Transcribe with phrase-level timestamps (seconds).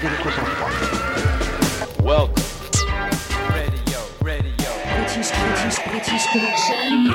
[0.00, 0.70] garder votre sang-froid.
[2.02, 2.42] Welcome.
[3.50, 4.70] Radio, radio.
[4.96, 7.14] British, British, British Connection.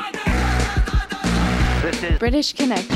[1.81, 2.87] This is British Connect.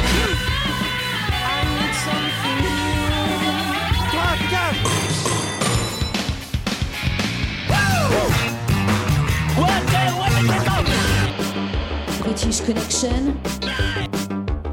[12.22, 13.40] British Connection.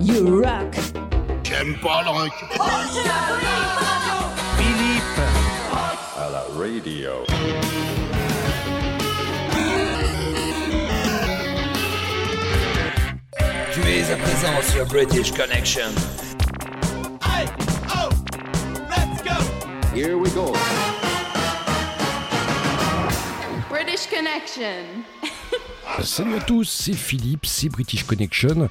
[0.01, 0.75] You rock.
[1.43, 2.33] J'aime pas le rock.
[6.27, 7.11] À la radio.
[13.73, 15.93] Tu es à présent sur British Connection.
[19.95, 20.53] Here we go.
[23.71, 24.85] British Connection.
[26.03, 28.69] Salut à tous, c'est Philippe, c'est British Connection.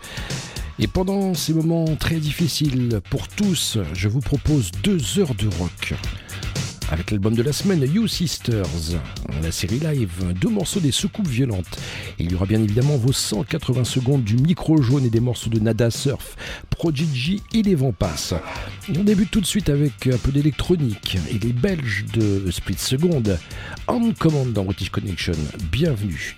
[0.78, 5.94] Et pendant ces moments très difficiles pour tous, je vous propose deux heures de rock.
[6.92, 8.66] Avec l'album de la semaine, You Sisters,
[9.42, 11.80] la série live, deux morceaux des soucoupes violentes.
[12.20, 15.60] Il y aura bien évidemment vos 180 secondes du micro jaune et des morceaux de
[15.60, 16.36] Nada Surf,
[16.70, 18.36] Prodigy et les vents passent.
[18.96, 23.24] On débute tout de suite avec un peu d'électronique et les Belges de Split Second.
[23.88, 25.34] En commande dans British Connection,
[25.72, 26.36] bienvenue.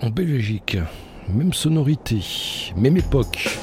[0.00, 0.76] En Belgique.
[1.28, 2.20] Même sonorité,
[2.76, 3.58] même époque.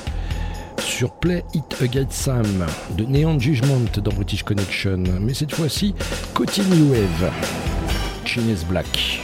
[0.79, 2.65] Sur Play It Again Sam
[2.97, 5.03] de Neon Judgment dans British Connection.
[5.21, 5.93] Mais cette fois-ci,
[6.33, 7.31] côté Wave.
[8.25, 9.22] Chinese Black.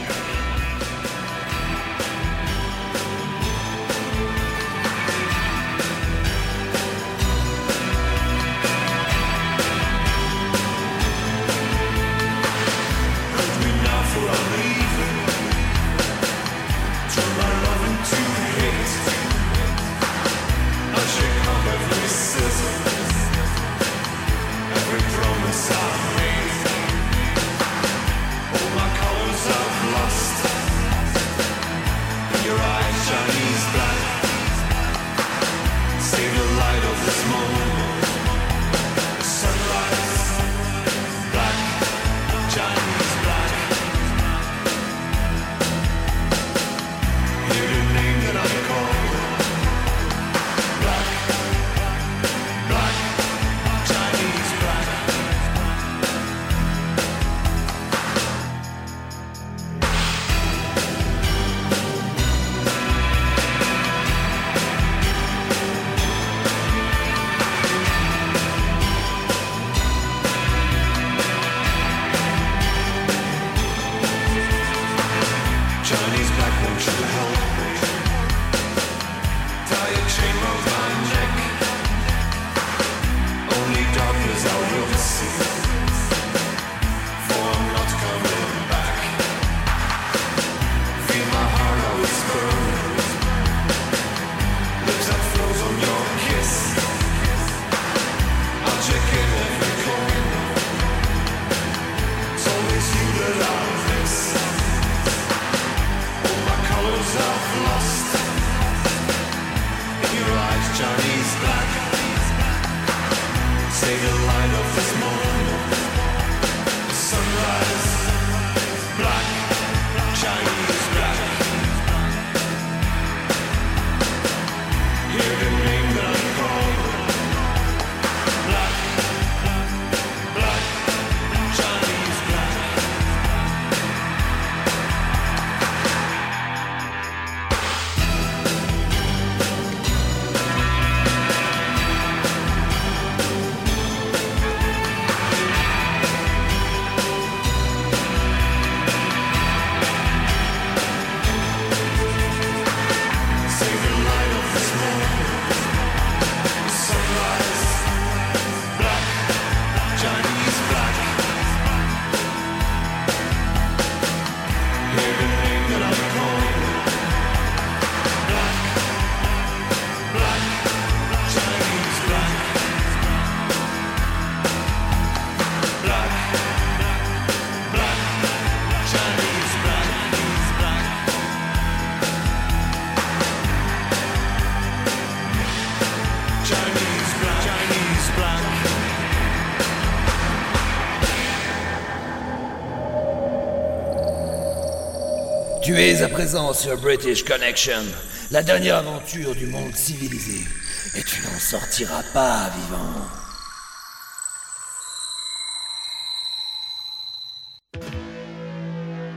[195.80, 197.82] Es à présent sur British Connection,
[198.30, 200.46] la dernière aventure du monde civilisé.
[200.94, 203.00] Et tu n'en sortiras pas vivant.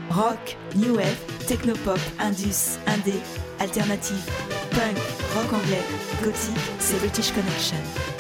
[0.10, 1.18] Rock, New Wave,
[1.48, 3.20] Technopop, Indus, Indé,
[3.60, 4.24] Alternative,
[4.72, 4.98] Punk,
[5.36, 5.84] Rock anglais,
[6.24, 8.13] Gothique, c'est British Connection.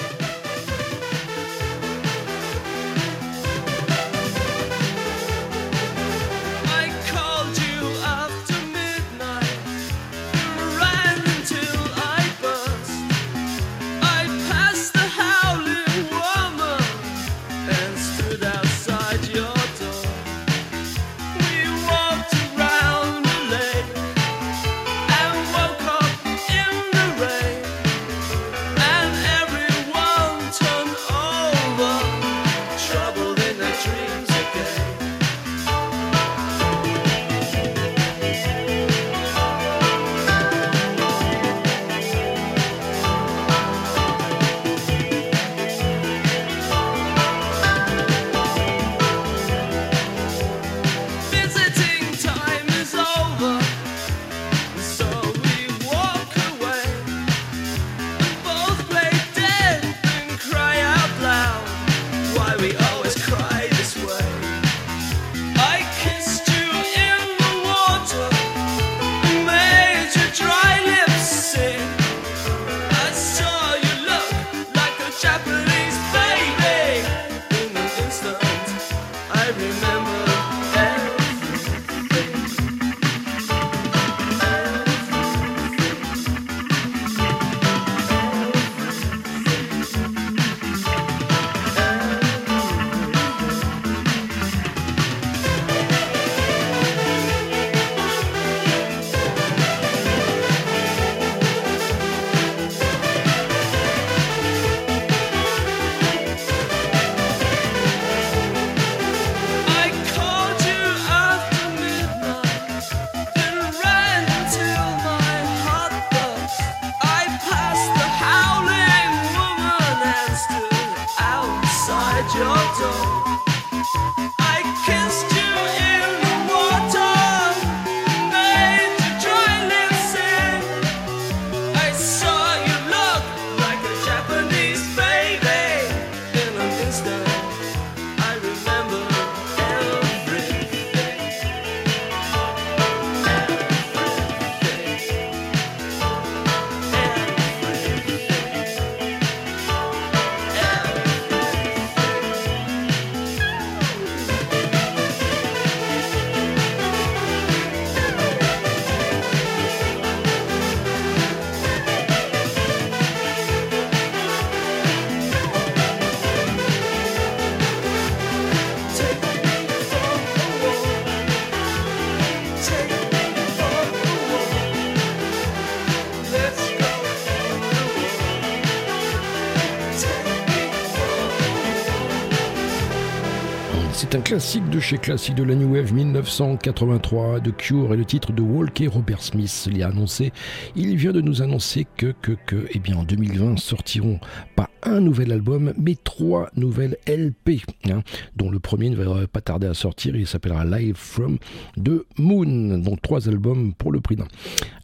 [184.23, 188.41] Classique de chez classique de la New Wave 1983 de Cure et le titre de
[188.41, 190.31] Walker Robert Smith l'y a annoncé.
[190.75, 194.19] Il vient de nous annoncer que, que, que, eh bien, en 2020 sortiront
[194.55, 198.01] pas un nouvel album, mais trois nouvelles LP, hein,
[198.35, 200.15] dont le premier ne va pas tarder à sortir.
[200.15, 201.37] Il s'appellera Live from
[201.77, 202.77] the Moon.
[202.77, 204.27] Donc trois albums pour le prix d'un.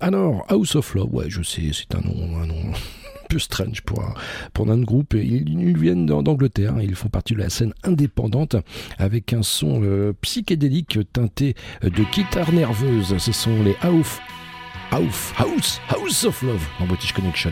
[0.01, 2.74] Alors, House of Love, ouais, je sais, c'est un nom, un nom
[3.29, 4.01] peu strange pour
[4.71, 5.13] un, groupe.
[5.13, 8.55] Ils, viennent d'Angleterre, ils font partie de la scène indépendante
[8.98, 13.17] avec un son euh, psychédélique teinté de guitare nerveuse.
[13.17, 14.19] Ce sont les House,
[14.91, 17.51] House, House, House of Love en British Connection.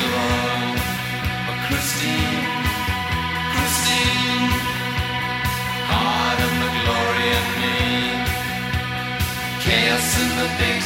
[10.41, 10.80] the big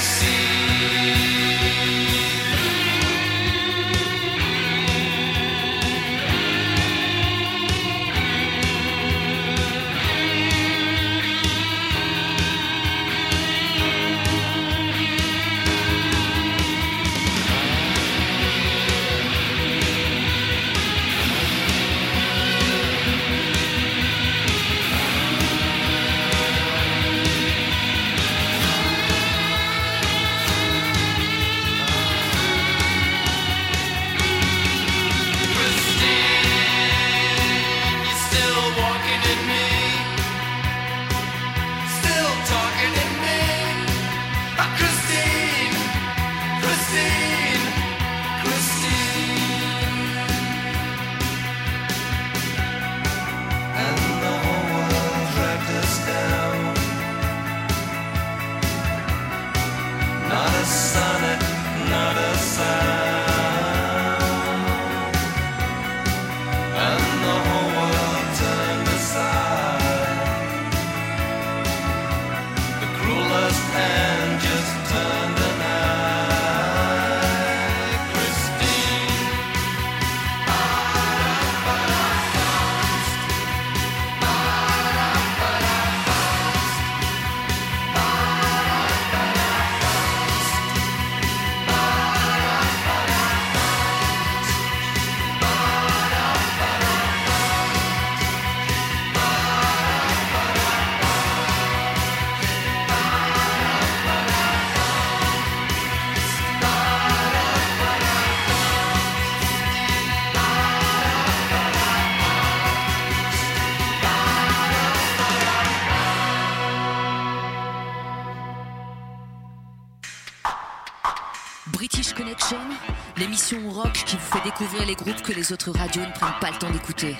[123.53, 126.57] rock qui vous fait découvrir les groupes que les autres radios ne prennent pas le
[126.57, 127.15] temps d'écouter.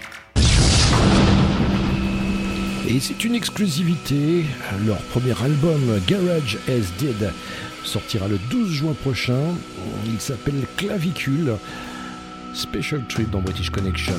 [2.88, 4.46] Et c'est une exclusivité.
[4.86, 7.32] Leur premier album, Garage as Dead,
[7.84, 9.54] sortira le 12 juin prochain.
[10.06, 11.58] Il s'appelle Clavicule.
[12.54, 14.16] Special Trip dans British Connection.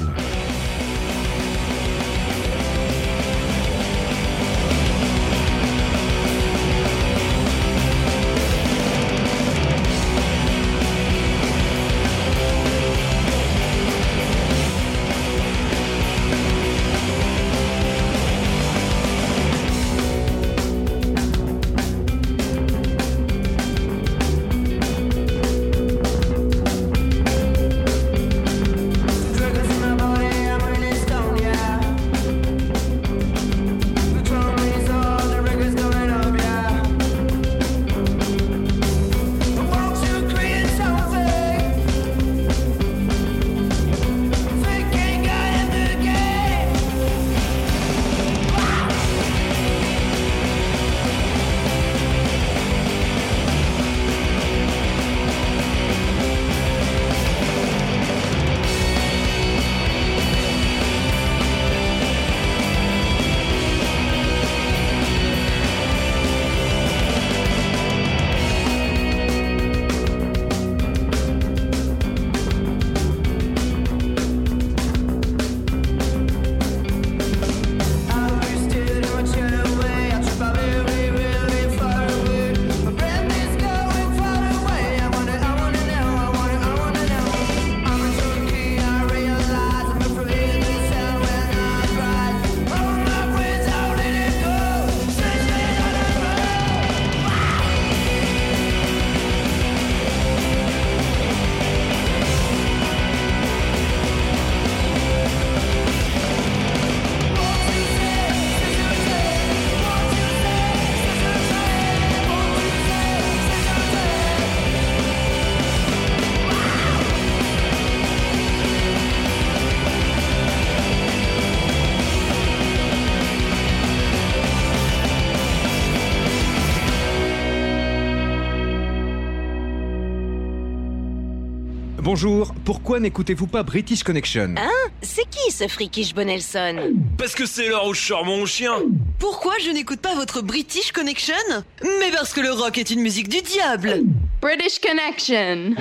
[132.07, 137.69] Bonjour, pourquoi n'écoutez-vous pas British Connection Hein C'est qui ce Frikish Bonelson Parce que c'est
[137.69, 138.75] l'heure où je sors mon chien
[139.19, 141.35] Pourquoi je n'écoute pas votre British Connection
[141.83, 144.05] Mais parce que le rock est une musique du diable
[144.41, 145.75] British Connection.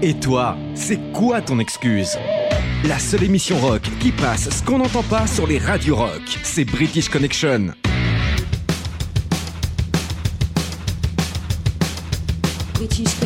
[0.00, 2.16] Et toi, c'est quoi ton excuse
[2.84, 6.64] La seule émission rock qui passe ce qu'on n'entend pas sur les radios rock, c'est
[6.64, 7.74] British Connection.
[12.72, 13.17] British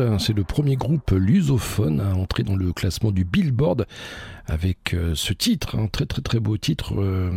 [0.00, 3.86] Gift, c'est le premier groupe lusophone à entrer dans le classement du Billboard
[4.46, 7.30] avec euh, ce titre, un très très très beau titre, euh,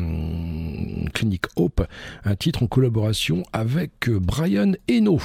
[1.13, 1.85] Clinic Hope,
[2.25, 5.19] un titre en collaboration avec euh, Brian Eno.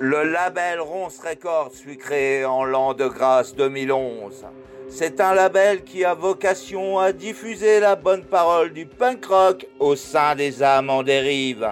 [0.00, 4.44] Le label Ronce Records fut créé en l'an de grâce 2011.
[4.88, 9.96] C'est un label qui a vocation à diffuser la bonne parole du punk rock au
[9.96, 11.66] sein des âmes en dérive.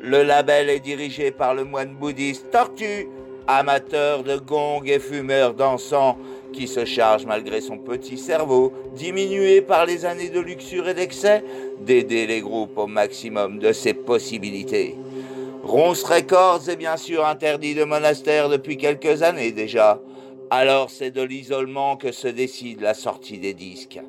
[0.00, 3.08] Le label est dirigé par le moine bouddhiste Tortue,
[3.48, 6.16] amateur de gong et fumeur d'encens,
[6.52, 11.42] qui se charge malgré son petit cerveau, diminué par les années de luxure et d'excès,
[11.80, 14.94] d'aider les groupes au maximum de ses possibilités.
[15.64, 20.00] Ronce Records est bien sûr interdit de monastère depuis quelques années déjà.
[20.50, 24.00] Alors c'est de l'isolement que se décide la sortie des disques.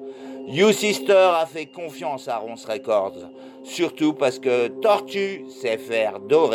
[0.52, 3.30] You Sister a fait confiance à Ronce Records,
[3.64, 6.50] surtout parce que Tortue sait faire do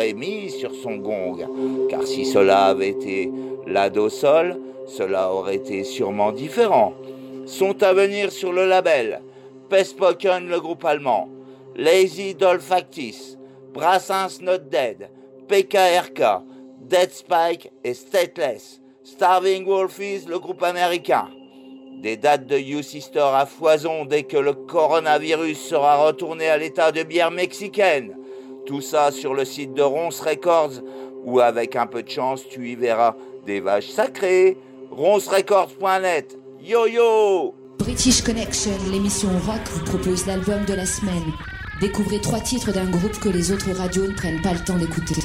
[0.49, 3.31] sur son gong, car si cela avait été
[3.65, 6.91] la do sol, cela aurait été sûrement différent.
[7.45, 9.21] Sont à venir sur le label
[9.69, 11.29] Pespoken le groupe allemand,
[11.77, 13.37] Lazy Doll Factice,
[13.73, 15.09] Brassens Not Dead,
[15.47, 16.43] PKRK,
[16.81, 21.29] Dead Spike et Stateless, Starving Wolfies le groupe américain.
[22.01, 26.91] Des dates de You Sister à foison dès que le coronavirus sera retourné à l'état
[26.91, 28.15] de bière mexicaine.
[28.65, 30.81] Tout ça sur le site de Ronce Records,
[31.23, 34.57] où avec un peu de chance, tu y verras des vaches sacrées.
[34.91, 36.37] roncerecords.net.
[36.61, 41.54] Yo yo British Connection, l'émission rock, vous propose l'album de la semaine.
[41.81, 45.15] Découvrez trois titres d'un groupe que les autres radios ne prennent pas le temps d'écouter.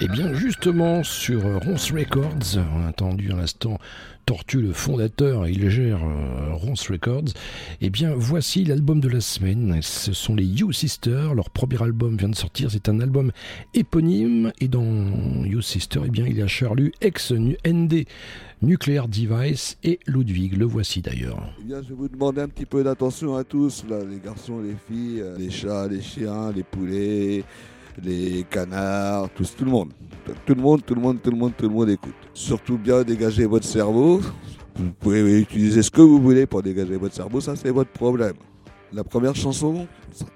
[0.00, 3.78] Et Eh bien justement sur Ronce Records, on a entendu à l'instant
[4.28, 7.32] Tortue le fondateur, il gère euh, Ronce Records.
[7.80, 12.16] Et bien voici l'album de la semaine, ce sont les You Sisters, leur premier album
[12.18, 13.32] vient de sortir, c'est un album
[13.72, 14.52] éponyme.
[14.60, 14.84] Et dans
[15.44, 18.04] You Sisters, eh bien il y a Charlu, ex-ND
[18.60, 21.48] Nuclear Device et Ludwig, le voici d'ailleurs.
[21.60, 24.74] Eh bien, je vous demander un petit peu d'attention à tous, là, les garçons, les
[24.88, 27.44] filles, euh, les chats, les chiens, les poulets,
[28.02, 29.92] les canards, tout le monde.
[30.44, 32.14] Tout le monde, tout le monde, tout le monde, tout le monde écoute.
[32.34, 34.20] Surtout bien dégager votre cerveau.
[34.74, 38.34] Vous pouvez utiliser ce que vous voulez pour dégager votre cerveau, ça c'est votre problème.
[38.92, 39.86] La première chanson,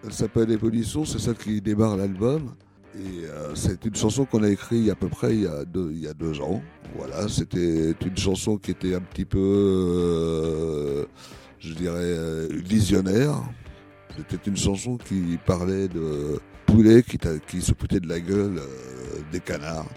[0.04, 2.54] elle s'appelle Évolution, c'est celle qui démarre l'album.
[2.94, 6.00] Euh, c'est une chanson qu'on a écrite à peu près il y a deux, il
[6.00, 6.62] y a deux ans.
[6.96, 11.04] Voilà, c'était une chanson qui était un petit peu, euh,
[11.58, 13.42] je dirais, euh, visionnaire.
[14.16, 18.60] C'était une chanson qui parlait de poulets qui, se foutaient de la gueule
[19.30, 19.88] des canards.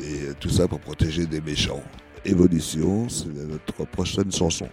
[0.00, 1.82] Et tout ça pour protéger des méchants.
[2.24, 4.68] Évolution, c'est notre prochaine chanson.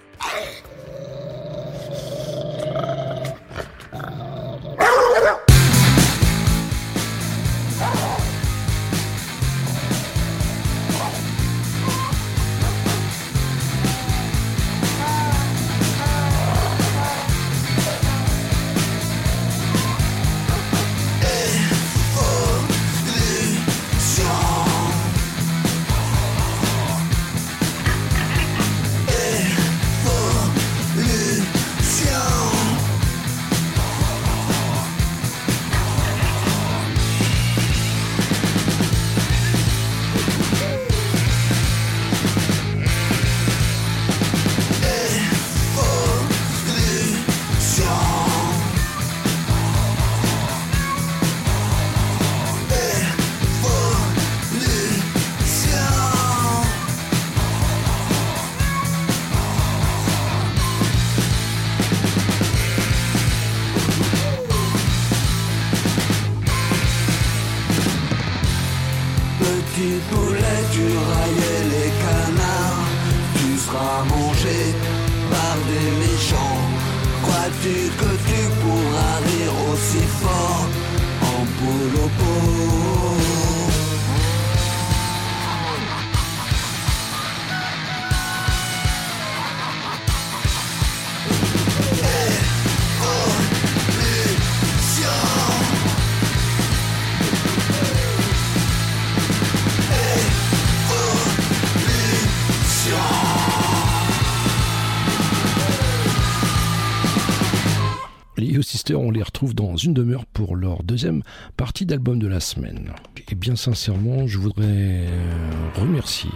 [109.50, 111.24] Dans une demeure pour leur deuxième
[111.58, 112.92] partie d'album de la semaine.
[113.30, 116.30] Et bien sincèrement, je voudrais euh, remercier,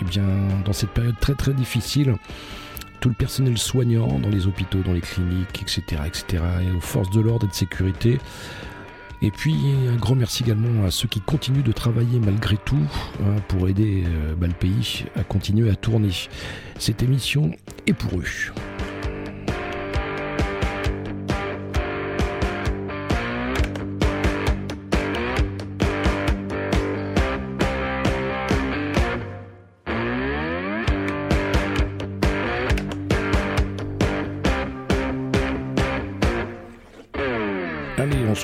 [0.00, 0.26] et bien
[0.64, 2.16] dans cette période très très difficile,
[3.00, 7.10] tout le personnel soignant dans les hôpitaux, dans les cliniques, etc., etc., et aux forces
[7.10, 8.18] de l'ordre et de sécurité.
[9.22, 9.54] Et puis
[9.88, 12.86] un grand merci également à ceux qui continuent de travailler malgré tout
[13.22, 16.10] hein, pour aider euh, bah, le pays à continuer à tourner.
[16.78, 17.50] Cette émission
[17.86, 18.52] est pour eux.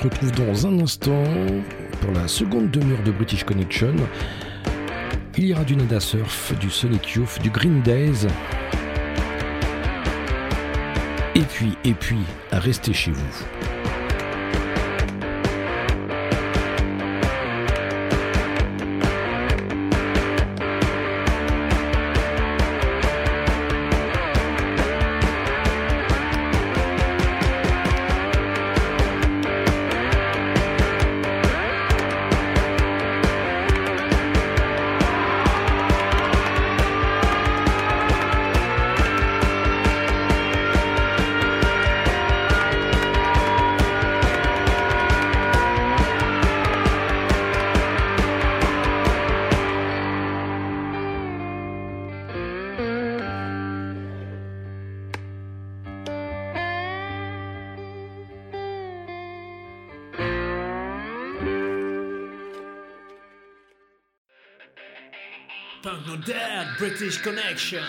[0.09, 1.25] Retrouve dans un instant
[2.01, 3.95] pour la seconde demi-heure de British Connection.
[5.37, 8.27] Il y aura du Nada Surf, du Sonic Youth, du Green Days.
[11.35, 12.21] Et puis, et puis,
[12.53, 13.76] restez chez vous.
[67.07, 67.85] This Connection.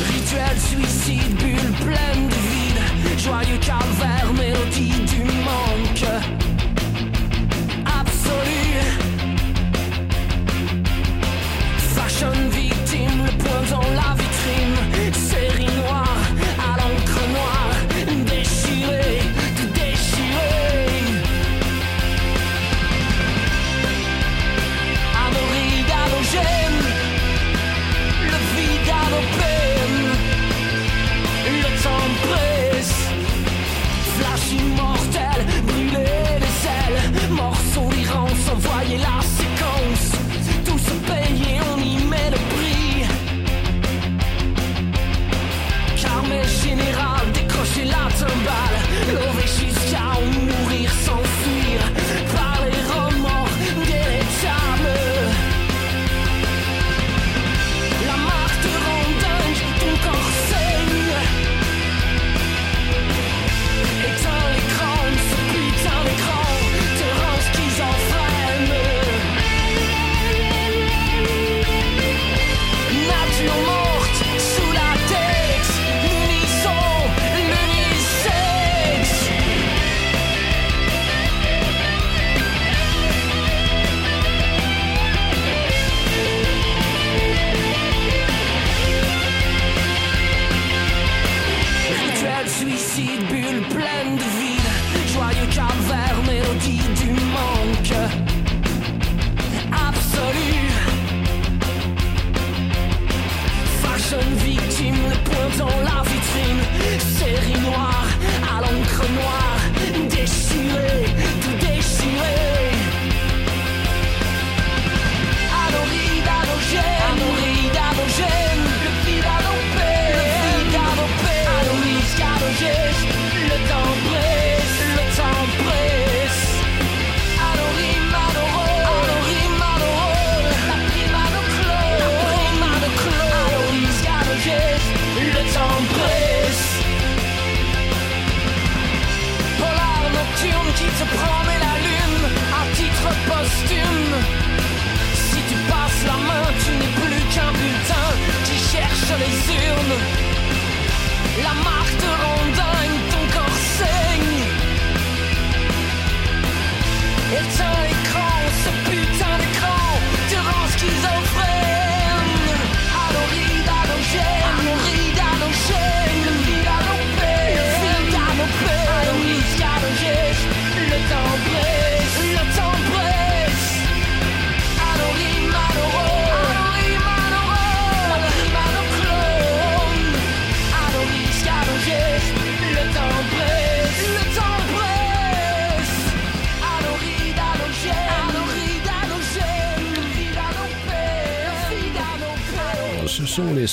[0.00, 1.37] Ritual suicide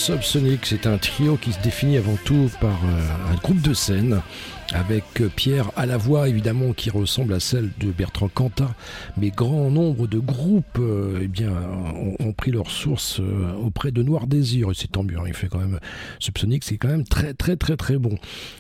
[0.06, 4.22] Subsonic, c'est un trio qui se définit avant tout par euh, un groupe de scène
[4.74, 5.04] avec
[5.36, 8.74] Pierre à la voix évidemment qui ressemble à celle de Bertrand Cantat,
[9.18, 11.54] mais grand nombre de groupes euh, eh bien,
[12.20, 15.34] ont, pris leur source euh, auprès de Noir Désir, et c'est tant mieux, hein, il
[15.34, 15.80] fait quand même
[16.20, 18.18] Subsonic, c'est quand même très très très très bon.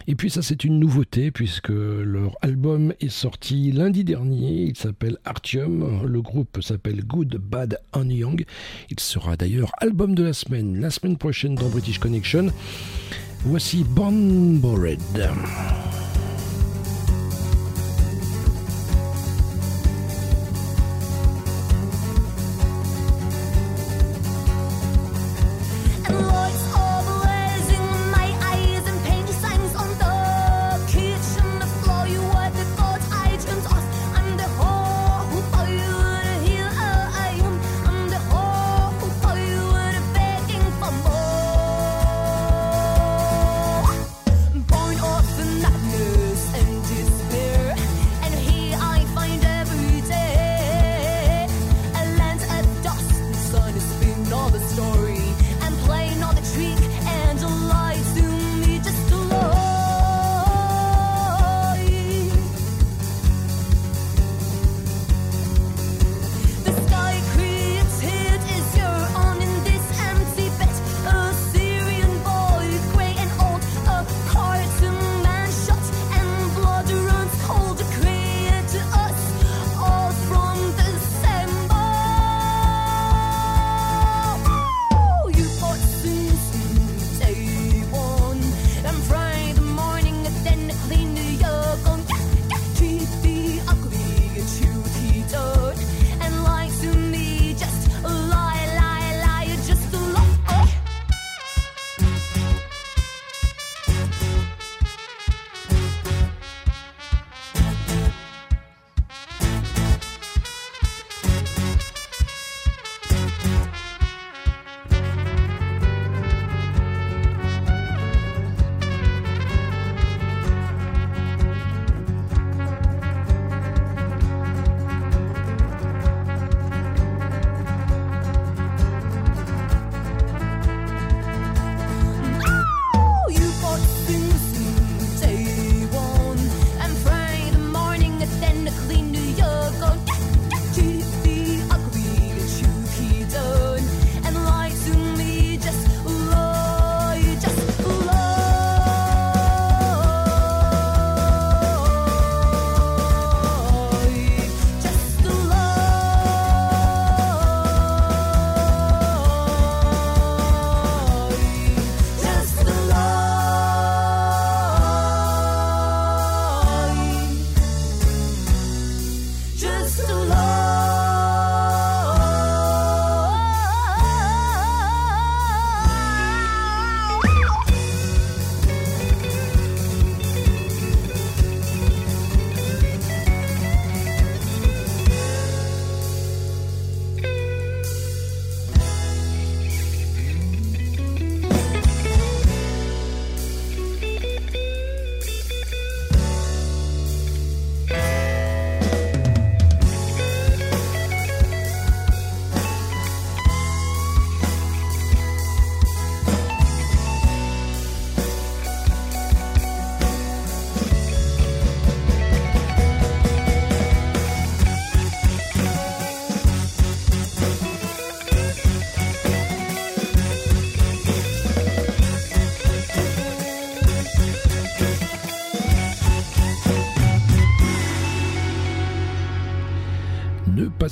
[0.07, 5.17] Et puis ça c'est une nouveauté puisque leur album est sorti lundi dernier, il s'appelle
[5.25, 8.45] Artium, le groupe s'appelle Good Bad and Young,
[8.89, 12.51] il sera d'ailleurs album de la semaine, la semaine prochaine dans British Connection.
[13.45, 14.11] Voici Bon
[14.59, 14.97] Bored.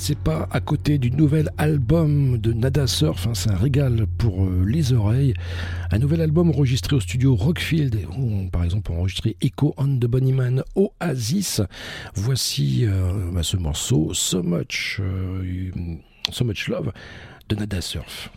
[0.04, 4.44] passez pas à côté du nouvel album de Nada Surf, hein, c'est un régal pour
[4.44, 5.32] euh, les oreilles.
[5.90, 10.04] Un nouvel album enregistré au studio Rockfield, où on, par exemple enregistré Echo on the
[10.04, 11.62] Bunnyman Oasis.
[12.16, 15.72] Voici euh, bah, ce morceau, So Much, euh,
[16.30, 16.92] so much Love
[17.48, 18.30] de Nada Surf.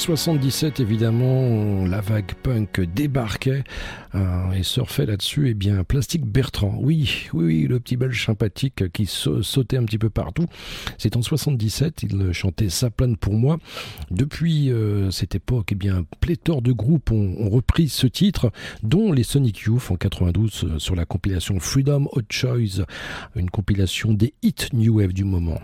[0.00, 3.64] 1977, évidemment, la vague punk débarquait
[4.14, 6.74] euh, et surfait là-dessus, et eh bien, Plastique Bertrand.
[6.80, 10.46] Oui, oui, oui, le petit belge sympathique qui sautait un petit peu partout.
[10.96, 13.58] C'est en 77, il chantait Saplane pour moi.
[14.10, 18.50] Depuis euh, cette époque, eh bien, pléthore de groupes ont, repris ce titre,
[18.82, 22.86] dont les Sonic Youth en 92 euh, sur la compilation Freedom Hot Choice,
[23.36, 25.60] une compilation des hits New Wave du moment.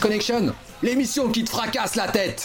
[0.00, 2.44] Connection, l'émission qui te fracasse la tête.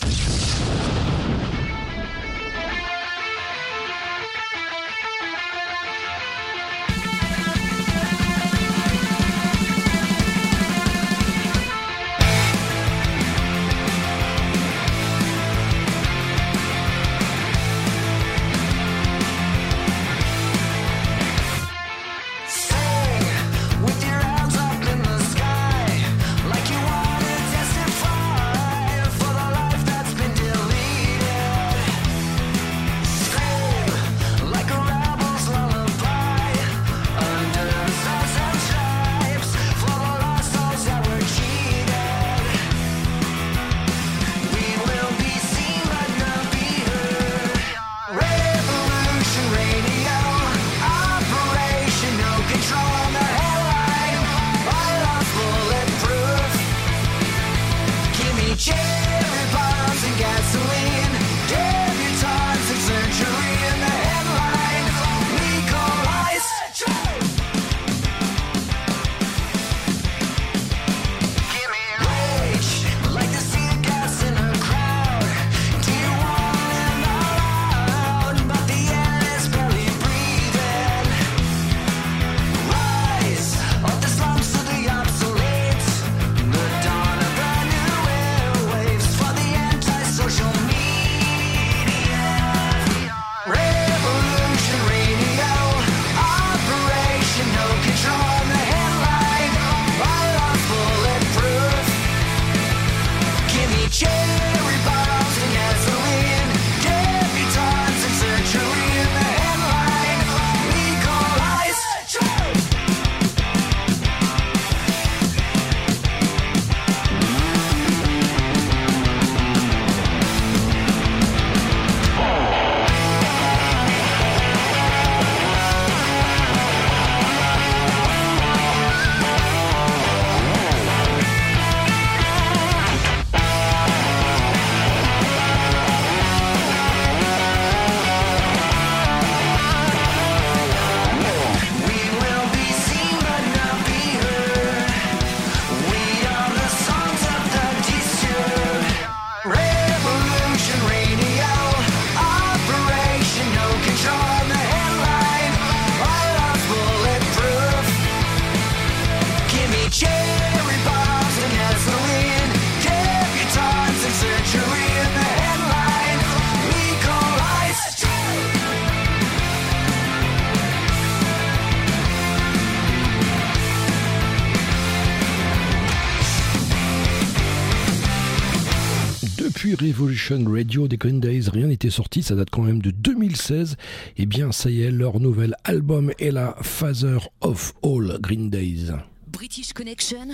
[179.87, 183.77] Revolution Radio des Green Days, rien n'était sorti, ça date quand même de 2016.
[184.17, 188.91] Eh bien, ça y est, leur nouvel album est la Father of All Green Days.
[189.27, 190.27] British Connection,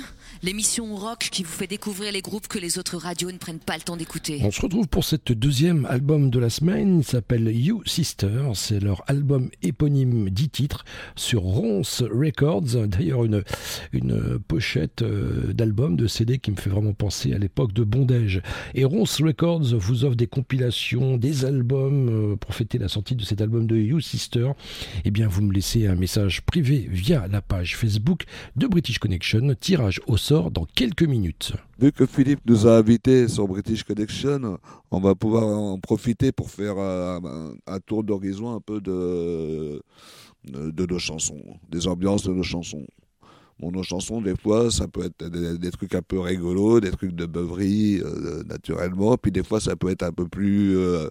[0.44, 3.76] l'émission rock qui vous fait découvrir les groupes que les autres radios ne prennent pas
[3.76, 4.40] le temps d'écouter.
[4.44, 7.00] On se retrouve pour cette deuxième album de la semaine.
[7.00, 8.52] Il s'appelle You Sister.
[8.54, 10.86] C'est leur album éponyme 10 titres
[11.16, 12.88] sur Ronce Records.
[12.88, 13.44] D'ailleurs, une,
[13.94, 18.42] une pochette euh, d'album, de CD qui me fait vraiment penser à l'époque de Bondage.
[18.76, 23.24] Et Ronce Records vous offre des compilations, des albums euh, pour fêter la sortie de
[23.24, 24.52] cet album de You Sister.
[25.06, 28.26] Eh bien, vous me laissez un message privé via la page Facebook
[28.56, 29.56] de British Connection.
[29.60, 31.54] Tirage au sort dans quelques minutes.
[31.80, 34.58] Vu que Philippe nous a invités sur British Connection,
[34.92, 39.82] on va pouvoir en profiter pour faire un, un- tour d'horizon un peu de,
[40.46, 42.86] de nos chansons, des ambiances de nos chansons.
[43.62, 47.14] Bon, nos chansons, des fois, ça peut être des, trucs un peu rigolos, des trucs
[47.14, 49.18] de beuverie, euh, naturellement.
[49.18, 51.08] Puis des fois, ça peut être un peu plus, euh,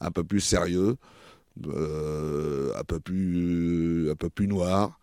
[0.00, 0.94] un peu plus sérieux,
[1.66, 5.00] euh, un, peu plus, un peu plus noir.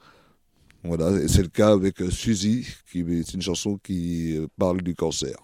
[0.88, 4.94] Voilà, c'est le cas avec euh, Suzy, qui c'est une chanson qui euh, parle du
[4.94, 5.36] cancer.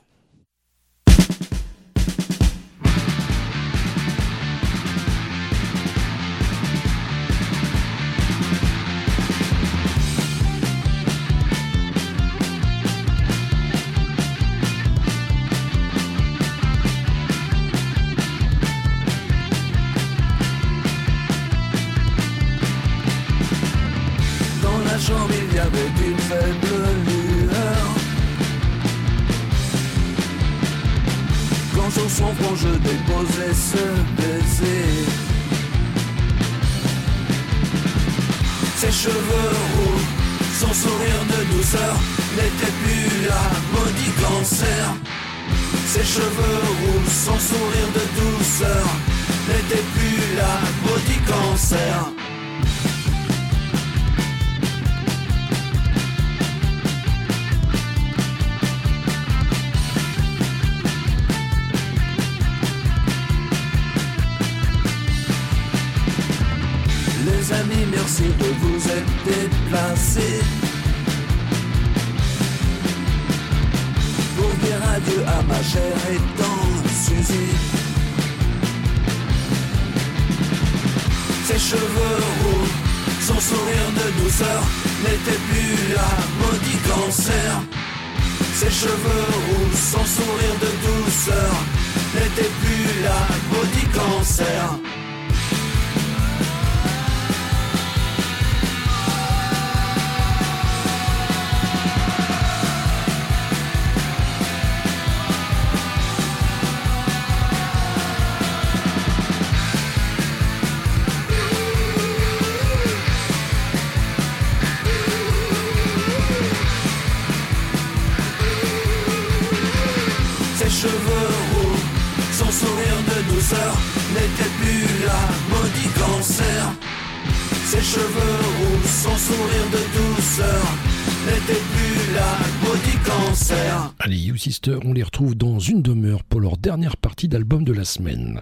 [137.91, 138.41] Semaine.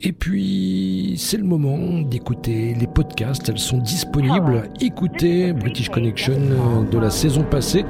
[0.00, 3.48] Et puis, c'est le moment d'écouter les podcasts.
[3.48, 4.70] Elles sont disponibles.
[4.80, 7.84] Écoutez British Connection euh, de la saison passée.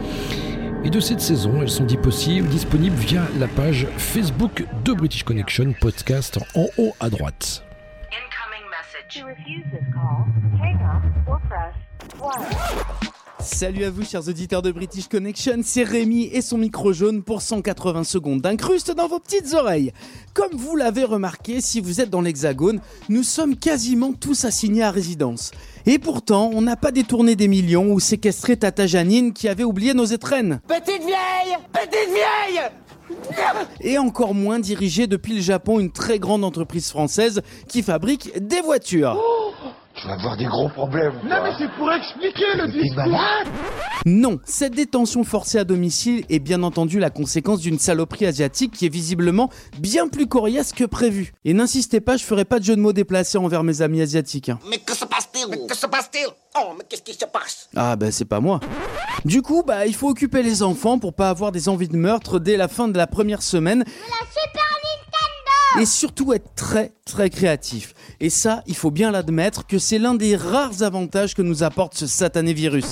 [0.85, 6.39] Et de cette saison, elles sont disponibles via la page Facebook de British Connection Podcast
[6.55, 7.65] en haut à droite.
[13.41, 17.41] Salut à vous chers auditeurs de British Connection, c'est Rémi et son micro jaune pour
[17.41, 19.93] 180 secondes d'incruste dans vos petites oreilles.
[20.35, 24.91] Comme vous l'avez remarqué, si vous êtes dans l'Hexagone, nous sommes quasiment tous assignés à
[24.91, 25.53] résidence.
[25.87, 29.95] Et pourtant, on n'a pas détourné des millions ou séquestré Tata Janine qui avait oublié
[29.95, 30.61] nos étrennes.
[30.67, 32.61] Petite vieille Petite vieille
[33.81, 38.61] Et encore moins dirigé depuis le Japon une très grande entreprise française qui fabrique des
[38.61, 39.17] voitures.
[40.01, 41.13] Tu vas avoir des gros problèmes.
[41.25, 43.21] Non mais c'est pour expliquer le discours.
[44.07, 48.87] Non, cette détention forcée à domicile est bien entendu la conséquence d'une saloperie asiatique qui
[48.87, 51.33] est visiblement bien plus coriace que prévu.
[51.45, 54.51] Et n'insistez pas, je ferai pas de jeu de mots déplacés envers mes amis asiatiques.
[54.51, 54.59] hein.
[54.71, 55.47] Mais que se passe-t-il?
[55.51, 56.27] Mais que se passe-t-il?
[56.61, 57.69] Oh, mais qu'est-ce qui se passe?
[57.75, 58.61] Ah bah c'est pas moi.
[59.25, 62.39] Du coup, bah il faut occuper les enfants pour pas avoir des envies de meurtre
[62.39, 63.85] dès la fin de la première semaine.
[65.79, 67.95] Et surtout être très très créatif.
[68.21, 71.95] Et ça, il faut bien l'admettre que c'est l'un des rares avantages que nous apporte
[71.95, 72.87] ce satané virus.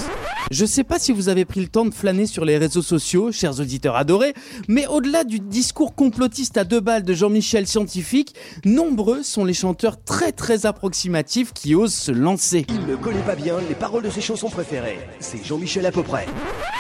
[0.51, 3.33] Je sais pas si vous avez pris le temps de flâner sur les réseaux sociaux,
[3.33, 4.33] chers auditeurs adorés,
[4.69, 10.03] mais au-delà du discours complotiste à deux balles de Jean-Michel Scientifique, nombreux sont les chanteurs
[10.03, 12.65] très très approximatifs qui osent se lancer.
[12.69, 15.01] Il ne connaît pas bien les paroles de ses chansons préférées.
[15.19, 16.27] C'est Jean-Michel à peu près.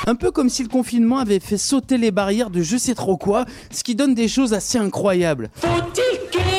[0.07, 3.17] Un peu comme si le confinement avait fait sauter les barrières de je sais trop
[3.17, 5.51] quoi, ce qui donne des choses assez incroyables.
[5.57, 6.56] Faut-il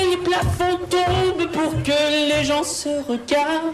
[1.53, 3.73] pour que les gens se regardent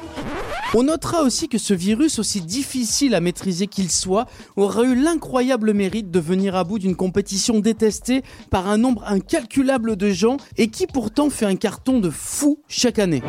[0.74, 5.74] On notera aussi que ce virus, aussi difficile à maîtriser qu'il soit, aura eu l'incroyable
[5.74, 10.68] mérite de venir à bout d'une compétition détestée par un nombre incalculable de gens et
[10.68, 13.24] qui pourtant fait un carton de fou chaque année.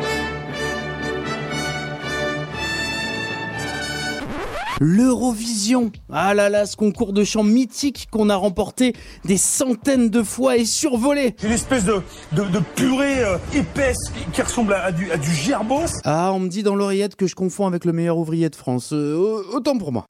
[4.81, 5.91] L'Eurovision.
[6.11, 10.57] Ah là là, ce concours de chant mythique qu'on a remporté des centaines de fois
[10.57, 11.33] et survolé.
[11.37, 12.01] C'est une espèce de,
[12.33, 15.85] de, de purée euh, épaisse qui ressemble à, à du, à du gerbos.
[16.03, 18.89] Ah, on me dit dans l'oreillette que je confonds avec le meilleur ouvrier de France.
[18.91, 20.05] Euh, autant pour moi.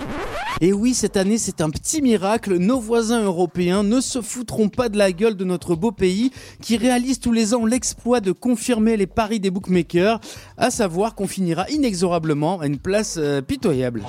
[0.62, 2.56] Et oui, cette année, c'est un petit miracle.
[2.58, 6.32] Nos voisins européens ne se foutront pas de la gueule de notre beau pays
[6.62, 10.20] qui réalise tous les ans l'exploit de confirmer les paris des bookmakers,
[10.58, 14.04] à savoir qu'on finira inexorablement à une place euh, pitoyable.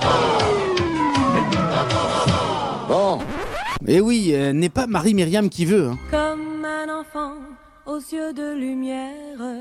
[2.88, 3.18] Bon.
[3.88, 5.88] Et oui, euh, n'est pas Marie-Myriam qui veut.
[5.88, 5.98] hein.
[6.10, 7.34] Comme un enfant
[7.86, 9.12] aux yeux de lumière.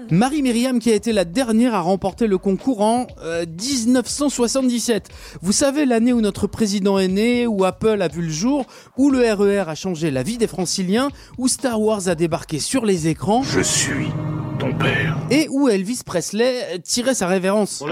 [0.10, 5.10] Marie-Myriam qui a été la dernière à remporter le concours en euh, 1977.
[5.42, 8.66] Vous savez l'année où notre président est né, où Apple a vu le jour,
[8.98, 12.86] où le RER a changé la vie des franciliens, où Star Wars a débarqué sur
[12.86, 14.08] les écrans Je suis
[14.60, 15.18] ton père.
[15.30, 17.84] et où Elvis Presley euh, tirait sa révérence.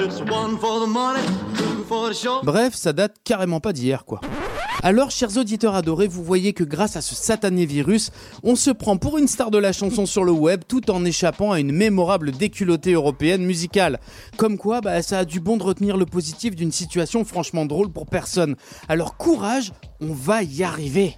[2.43, 4.21] Bref, ça date carrément pas d'hier quoi.
[4.85, 8.11] Alors, chers auditeurs adorés, vous voyez que grâce à ce satané virus,
[8.43, 11.53] on se prend pour une star de la chanson sur le web tout en échappant
[11.53, 14.01] à une mémorable déculottée européenne musicale.
[14.35, 17.93] Comme quoi, bah, ça a du bon de retenir le positif d'une situation franchement drôle
[17.93, 18.57] pour personne.
[18.89, 19.71] Alors courage,
[20.01, 21.15] on va y arriver.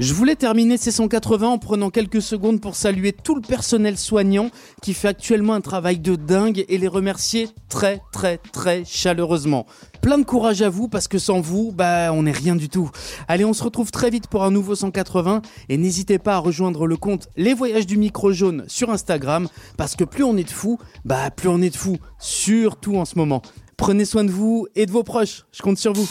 [0.00, 4.50] Je voulais terminer ces 180 en prenant quelques secondes pour saluer tout le personnel soignant
[4.80, 9.66] qui fait actuellement un travail de dingue et les remercier très très très chaleureusement.
[10.00, 12.92] Plein de courage à vous parce que sans vous, bah on n'est rien du tout.
[13.26, 16.86] Allez, on se retrouve très vite pour un nouveau 180 et n'hésitez pas à rejoindre
[16.86, 20.50] le compte Les Voyages du Micro Jaune sur Instagram parce que plus on est de
[20.50, 23.42] fous, bah plus on est de fous, surtout en ce moment.
[23.76, 26.08] Prenez soin de vous et de vos proches, je compte sur vous.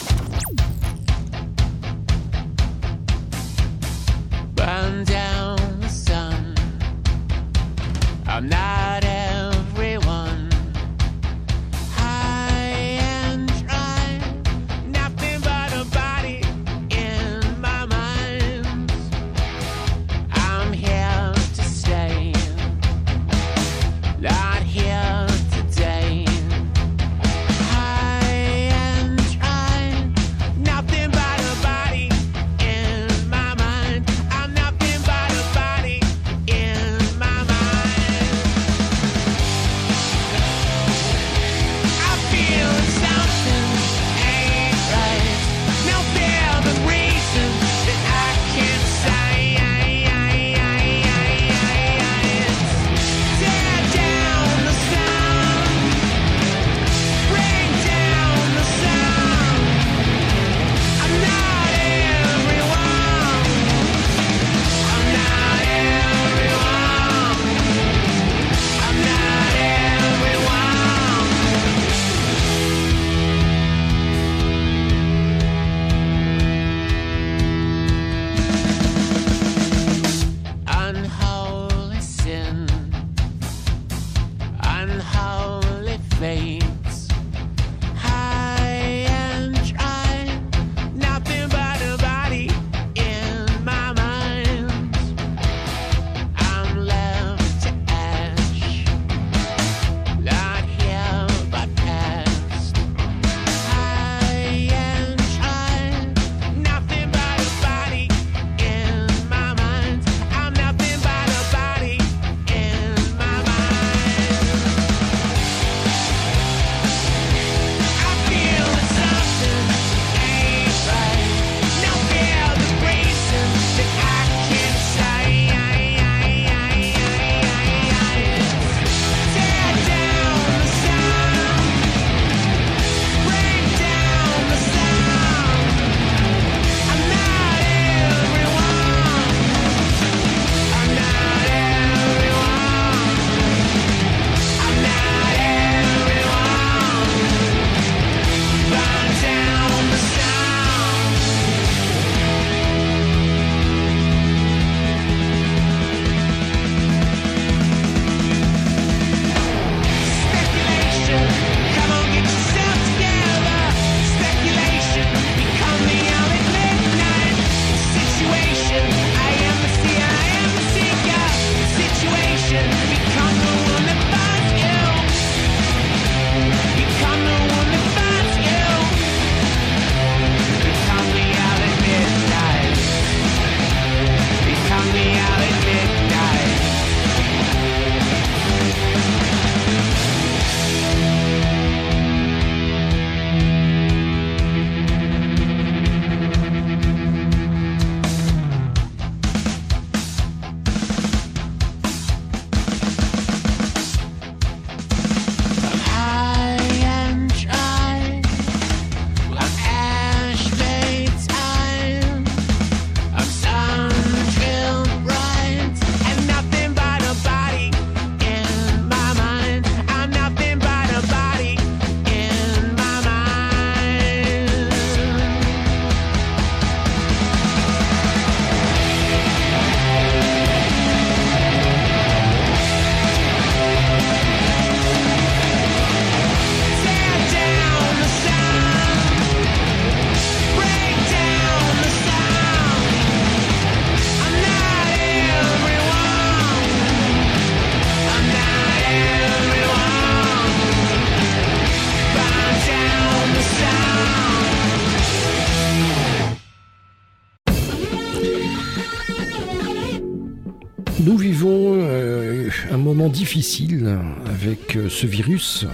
[263.38, 265.68] Difficile avec euh, ce virus,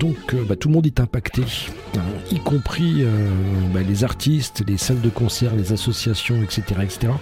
[0.00, 1.42] donc euh, bah, tout le monde est impacté,
[1.96, 2.00] hein,
[2.32, 3.28] y compris euh,
[3.72, 6.62] bah, les artistes, les salles de concert, les associations, etc.
[6.82, 7.12] etc.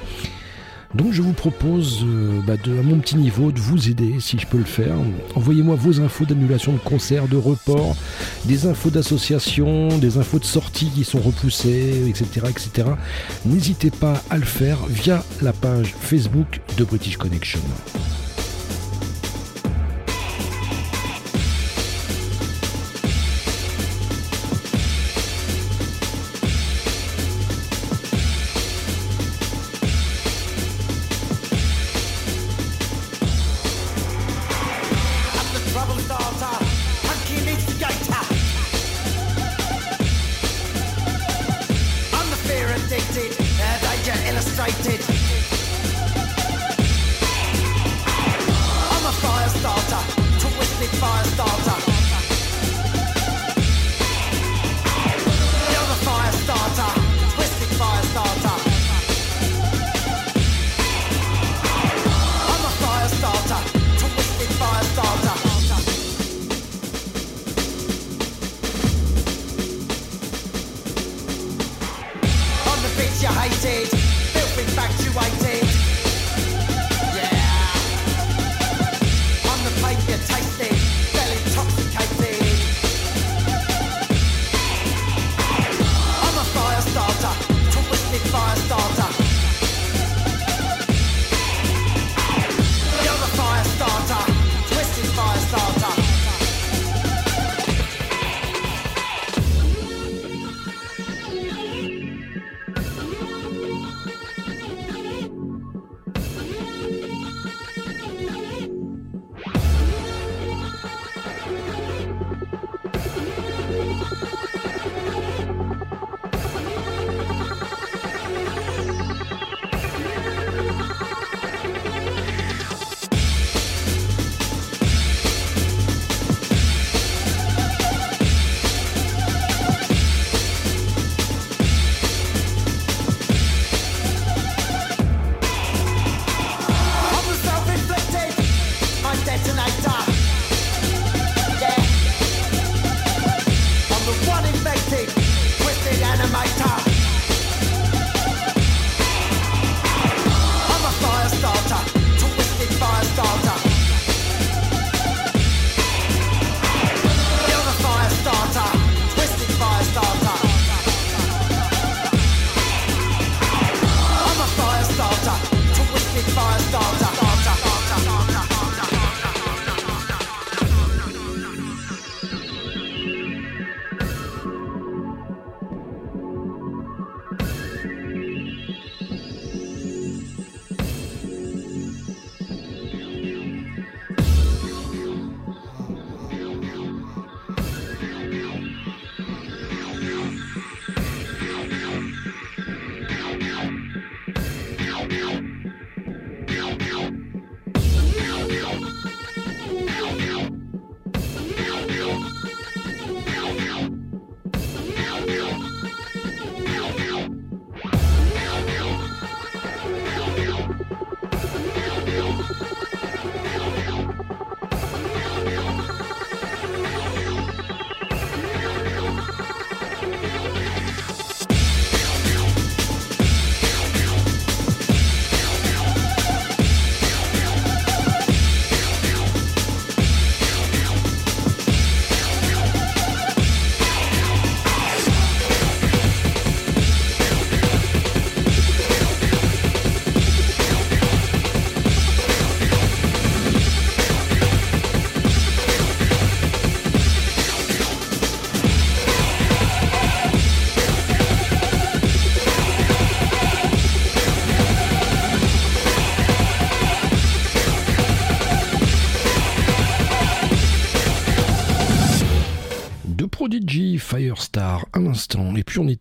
[0.94, 2.06] Donc je vous propose,
[2.46, 4.94] bah, de, à mon petit niveau, de vous aider si je peux le faire.
[5.34, 7.94] Envoyez-moi vos infos d'annulation de concerts, de report,
[8.46, 12.46] des infos d'associations, des infos de sorties qui sont repoussées, etc.
[12.48, 12.88] etc.
[13.44, 17.60] N'hésitez pas à le faire via la page Facebook de British Connection.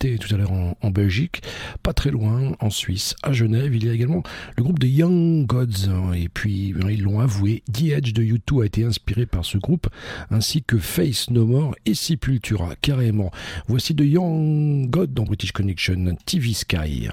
[0.02, 1.42] Tout à l'heure en, Belgique,
[1.84, 3.76] pas très loin, en Suisse, à Genève.
[3.76, 4.24] Il y a également
[4.58, 5.90] le groupe de Young Gods.
[6.16, 9.58] Et puis ben, ils l'ont avoué, The Edge de U2 a été inspiré par ce
[9.58, 9.88] groupe,
[10.32, 13.32] ainsi que Face No More et Sepultura, carrément.
[13.68, 17.10] Voici de Young Gods dans British Connection, TV Sky.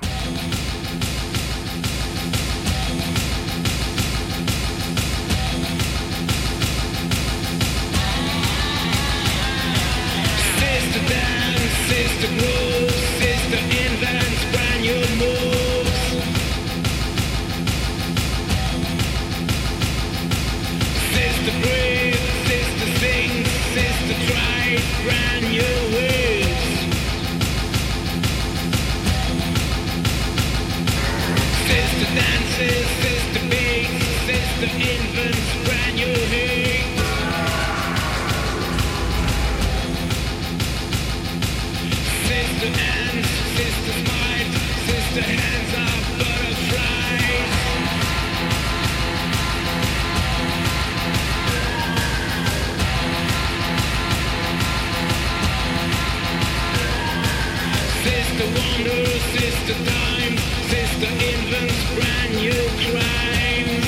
[59.36, 60.40] sister dimes,
[60.72, 63.86] sister invents brand new crimes.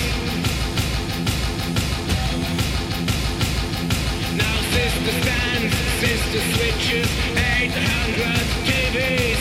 [4.37, 5.72] Now sister stands,
[6.03, 9.39] sister switches, 800 TVs.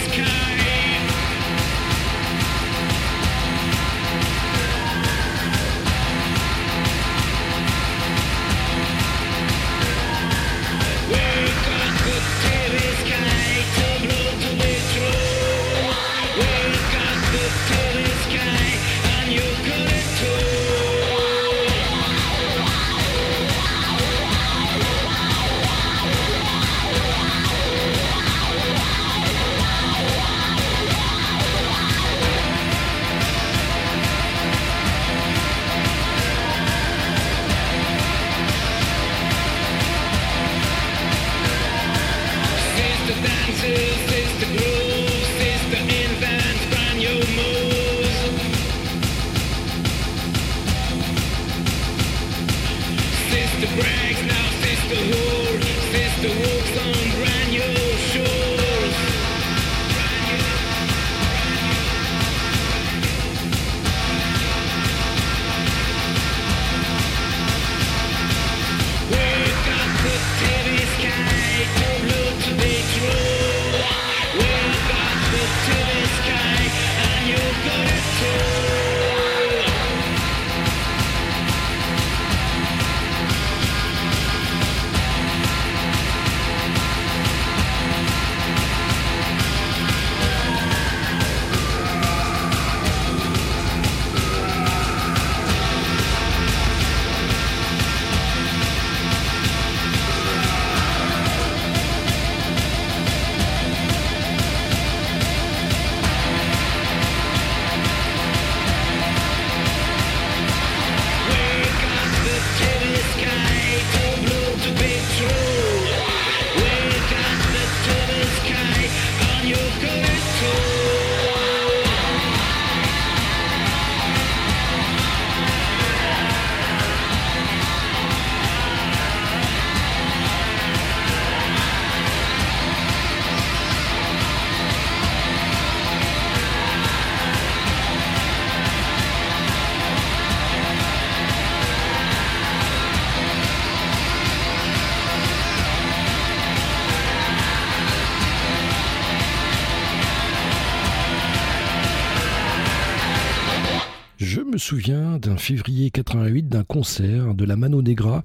[154.59, 158.21] souviens d'un février 88 d'un concert de la Mano Negra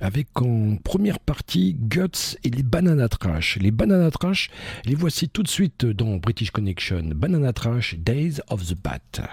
[0.00, 3.58] avec en première partie Guts et les Banana Trash.
[3.60, 4.50] Les Banana Trash,
[4.84, 7.02] les voici tout de suite dans British Connection.
[7.14, 9.28] Banana Trash, Days of the Bat.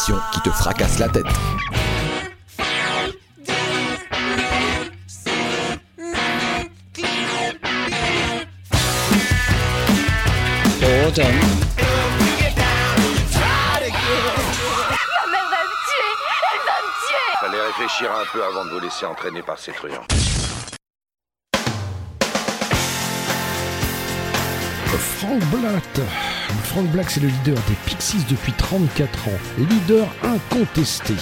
[0.00, 1.24] L'émission qui te fracasse la tête.
[1.24, 1.30] Ma
[15.30, 16.12] mère va me tuer,
[16.52, 17.30] elle va me tuer.
[17.40, 20.06] Fallait réfléchir un peu avant de vous laisser entraîner par ces truands.
[25.18, 26.29] Frank Black.
[26.64, 29.38] Frank Black, c'est le leader des Pixies depuis 34 ans.
[29.58, 31.14] Leader incontesté.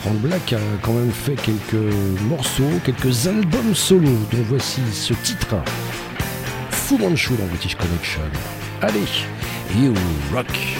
[0.00, 1.94] Frank Black a quand même fait quelques
[2.28, 5.56] morceaux, quelques albums solo, dont voici ce titre.
[6.70, 8.22] Fu Manchu dans British Connection.
[8.80, 9.00] Allez,
[9.76, 9.92] You
[10.32, 10.77] Rock.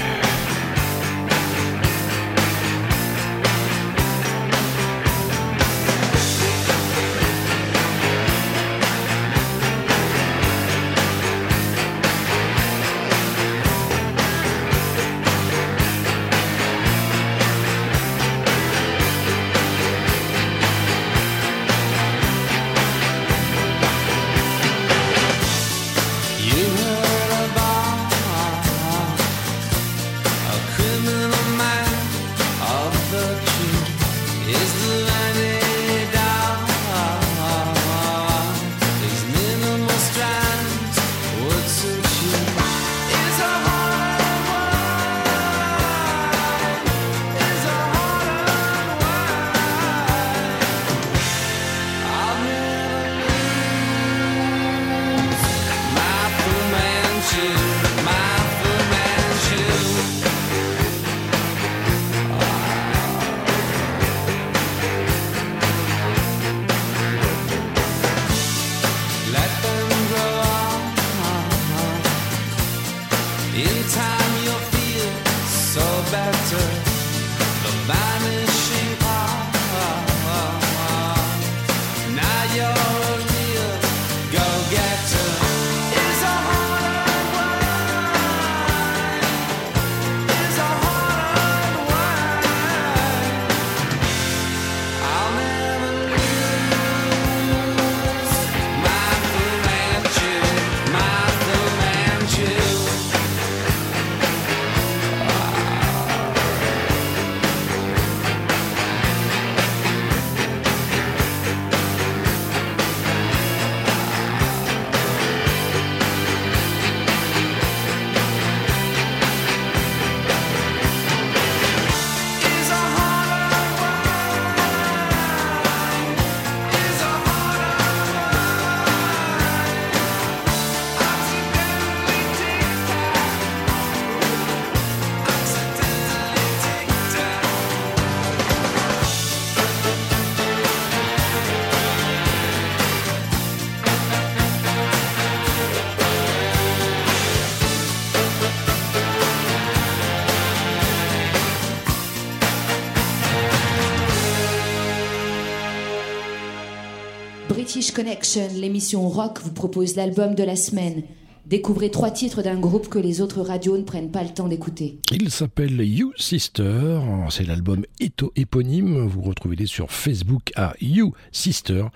[158.29, 161.03] Connection, l'émission rock, vous propose l'album de la semaine.
[161.47, 164.99] Découvrez trois titres d'un groupe que les autres radios ne prennent pas le temps d'écouter.
[165.13, 167.01] Il s'appelle You Sister,
[167.31, 171.87] c'est l'album éto- éponyme, vous retrouvez-les sur Facebook à You Sister.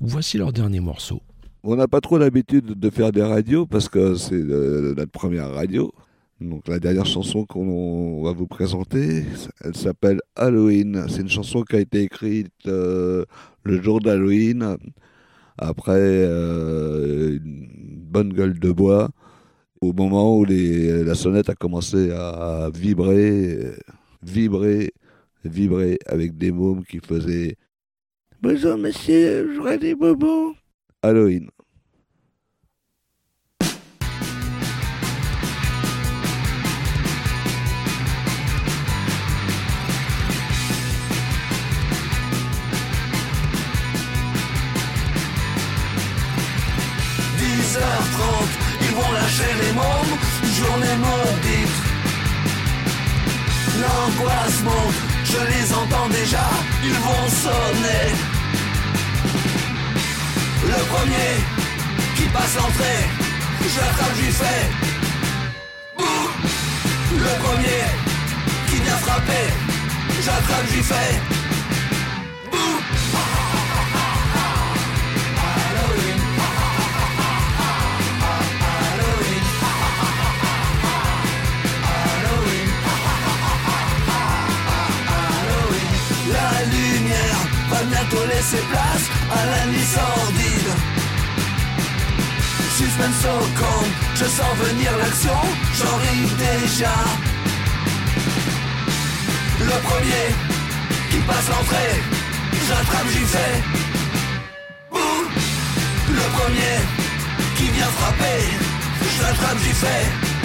[0.00, 1.22] Voici leur dernier morceau.
[1.64, 5.50] On n'a pas trop l'habitude de faire des radios parce que c'est euh, notre première
[5.50, 5.92] radio.
[6.40, 9.24] Donc la dernière chanson qu'on va vous présenter,
[9.64, 11.06] elle s'appelle Halloween.
[11.08, 13.24] C'est une chanson qui a été écrite euh,
[13.64, 14.76] le jour d'Halloween,
[15.60, 19.10] après euh, une bonne gueule de bois,
[19.80, 23.58] au moment où la sonnette a commencé à vibrer,
[24.22, 24.92] vibrer,
[25.44, 27.56] vibrer avec des mômes qui faisaient
[28.42, 30.54] Bonjour monsieur, j'aurais des bobos.
[31.02, 31.50] Halloween.
[47.80, 48.48] 6h30,
[48.82, 50.14] ils vont lâcher les mômes,
[50.58, 51.78] journée maudite.
[53.80, 56.46] L'angoisse monte, je les entends déjà,
[56.84, 58.04] ils vont sonner.
[60.66, 61.32] Le premier
[62.16, 63.02] qui passe l'entrée,
[63.74, 64.62] j'attrape, j'y fais.
[65.96, 66.28] Bouh
[67.12, 67.82] Le premier
[68.68, 69.46] qui vient frapper,
[70.24, 71.12] j'attrape, j'y fais.
[72.50, 72.80] Bouh
[88.10, 90.70] bientôt laisser place à la nuit sordide.
[92.76, 93.84] Suspense au camp,
[94.14, 95.40] je sens venir l'action,
[95.74, 96.94] j'en ris déjà.
[99.60, 100.26] Le premier
[101.10, 102.02] qui passe l'entrée,
[102.68, 103.62] j'attrape, j'y fais.
[104.90, 104.98] Bouh
[106.08, 106.76] Le premier
[107.56, 108.40] qui vient frapper,
[109.18, 110.39] j'attrape, j'y fais.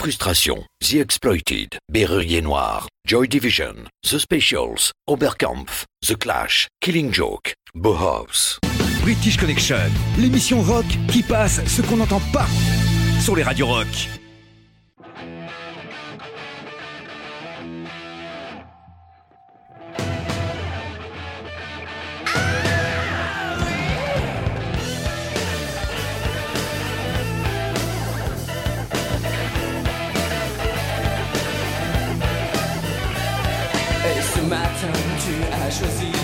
[0.00, 8.58] Frustration, The Exploited, Berrurier Noir, Joy Division, The Specials, Oberkampf, The Clash, Killing Joke, Bauhaus.
[9.02, 12.46] British Connection, l'émission rock qui passe ce qu'on n'entend pas
[13.20, 13.88] sur les radios rock.
[34.50, 34.90] Matin,
[35.22, 36.19] tu as choisi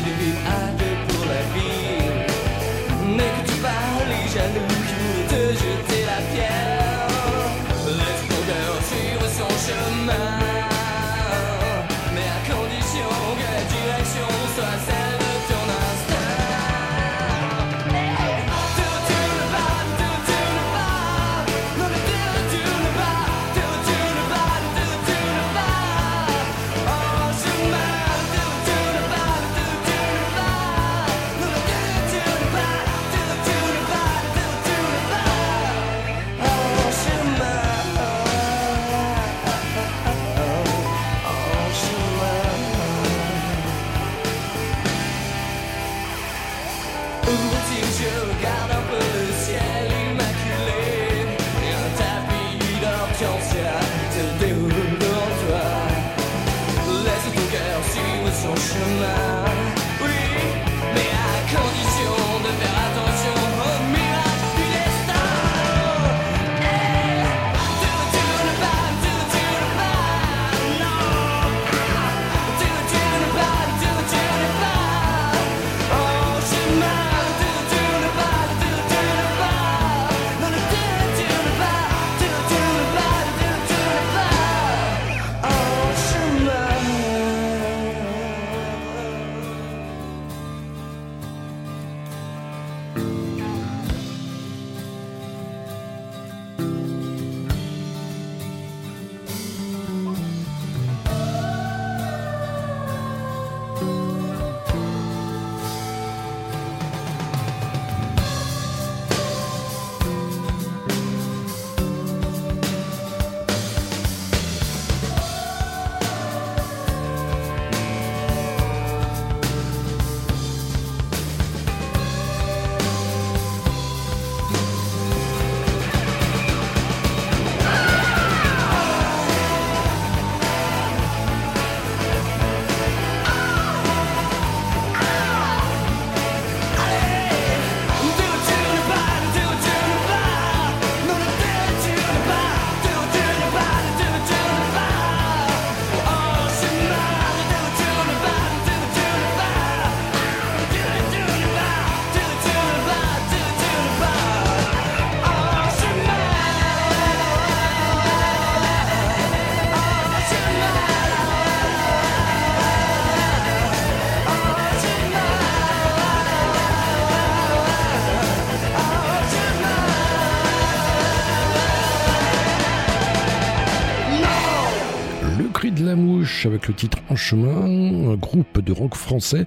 [176.76, 179.46] titre En chemin, un groupe de rock français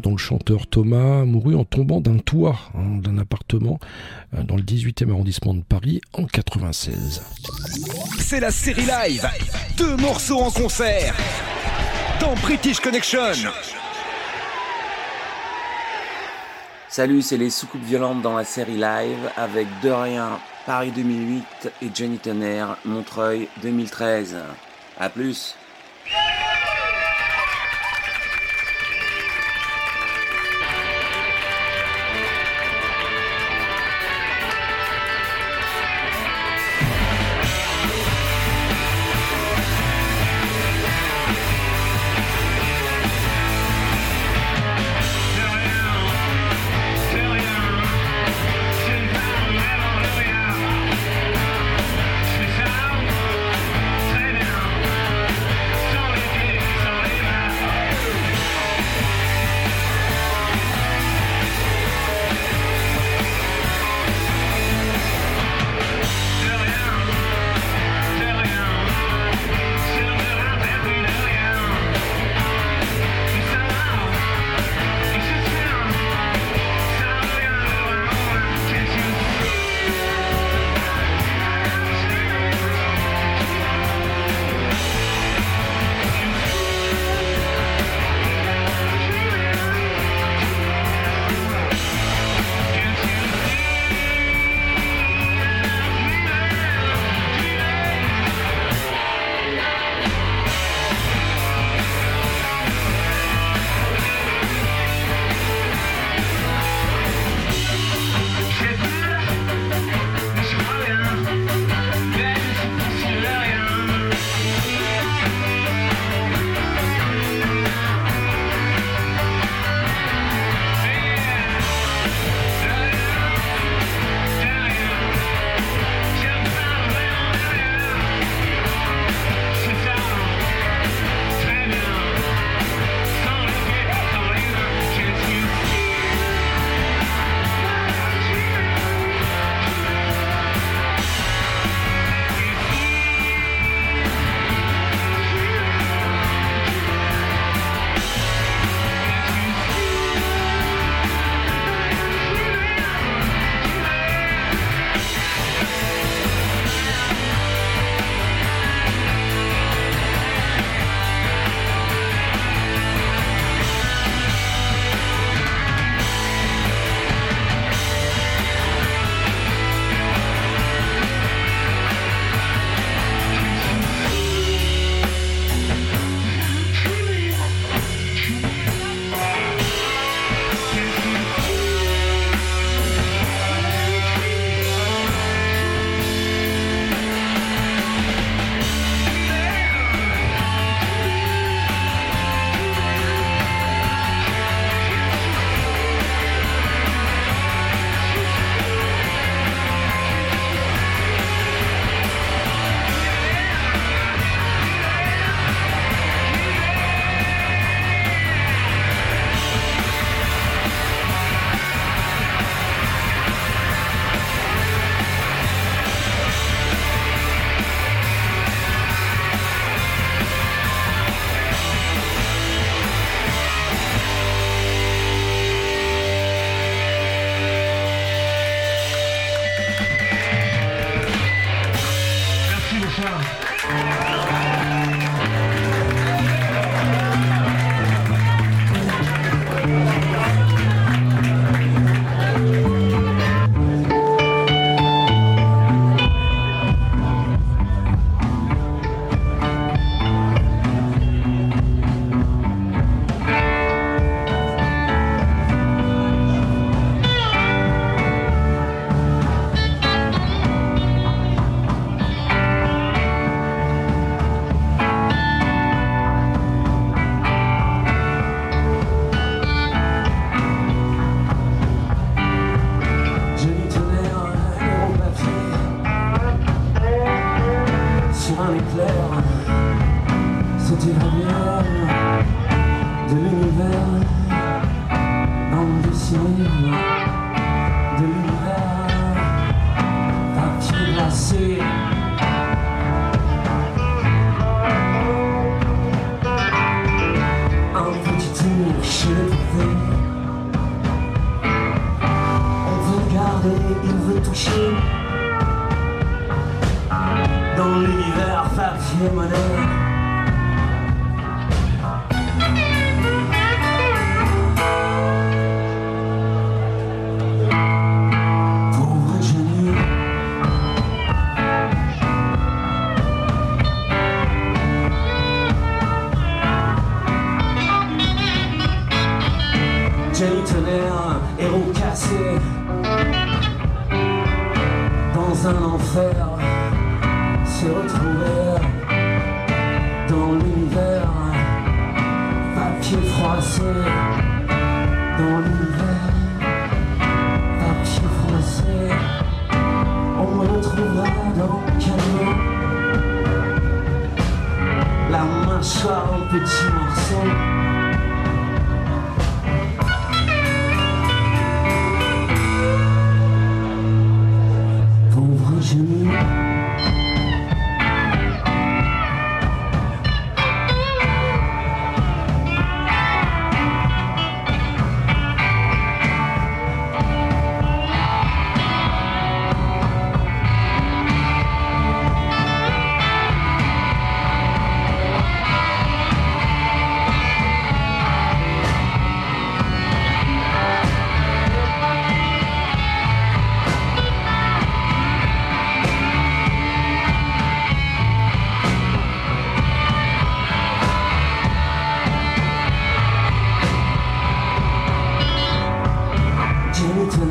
[0.00, 3.78] dont le chanteur Thomas mourut en tombant d'un toit hein, d'un appartement
[4.34, 7.22] euh, dans le 18e arrondissement de Paris en 96.
[8.18, 9.28] C'est la série live.
[9.76, 11.14] Deux morceaux en concert.
[12.20, 13.20] Dans British Connection.
[16.88, 21.90] Salut, c'est les soucoupes violentes dans la série live avec De Rien, Paris 2008 et
[21.94, 24.36] Johnny Tonnerre, Montreuil 2013.
[24.98, 25.56] A plus.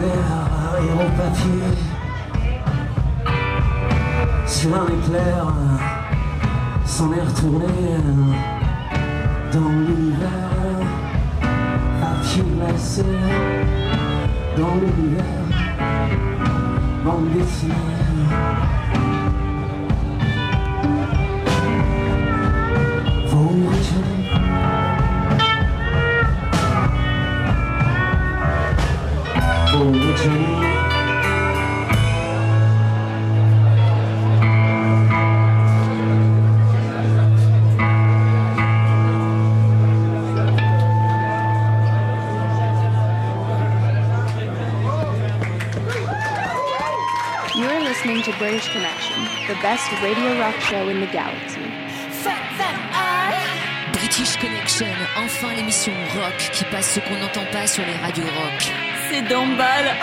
[0.04, 1.64] Tonnerre, héros papier.
[4.46, 5.54] Sur un éclair,
[6.86, 7.66] s'en est retourné
[9.54, 10.30] dans l'univers.
[12.02, 13.06] Papier glacé
[14.58, 15.24] dans l'univers.
[17.06, 17.93] Bande dessinée
[48.24, 51.60] to British Connection, the best radio rock show in the galaxy.
[53.92, 54.88] British Connection,
[55.18, 58.83] enfin l'émission rock qui passe ce qu'on n'entend pas sur les radios rock.
[59.14, 59.96] C'est d'emballe.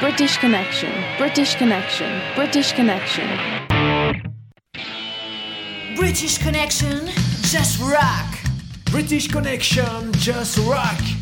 [0.00, 3.22] British Connection, British Connection, British Connection.
[5.94, 7.06] British Connection,
[7.44, 8.26] just rock.
[8.90, 11.13] British Connection, just rock.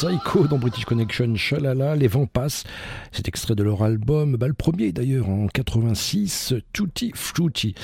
[0.00, 2.64] Psycho dans British Connection, Chalala, Les Vents Passent.
[3.12, 7.74] C'est extrait de leur album, bah, le premier d'ailleurs en 86, Tutti Frutti.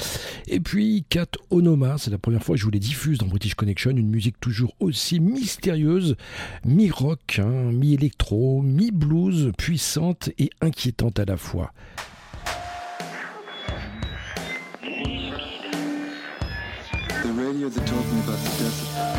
[0.46, 3.54] Et puis Cat Onoma, c'est la première fois que je vous les diffuse dans British
[3.54, 6.16] Connection, une musique toujours aussi mystérieuse,
[6.64, 11.74] mi-rock, hein, mi-électro, mi-blues, puissante et inquiétante à la fois.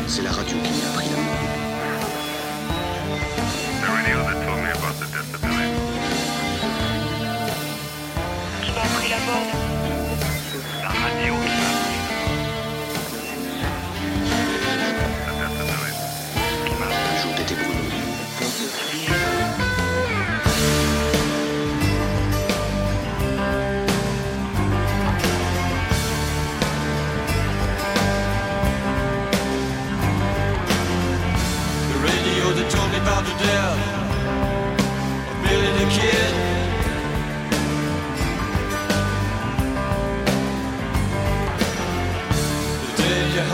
[0.08, 1.57] C'est la radio qui m'a appris l'amour.
[4.04, 4.47] Qui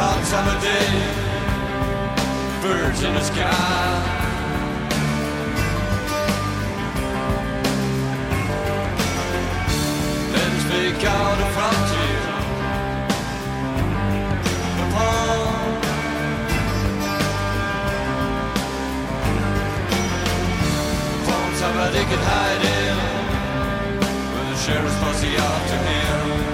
[0.06, 0.89] hot summer day,
[2.60, 4.20] birds in the sky.
[10.35, 12.24] Let us make out a frontier.
[14.85, 15.48] Upon
[21.26, 22.97] Phone somebody could hide in.
[24.32, 26.53] With the sheriff's posse after him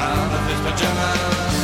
[0.00, 1.56] Out of his pajamas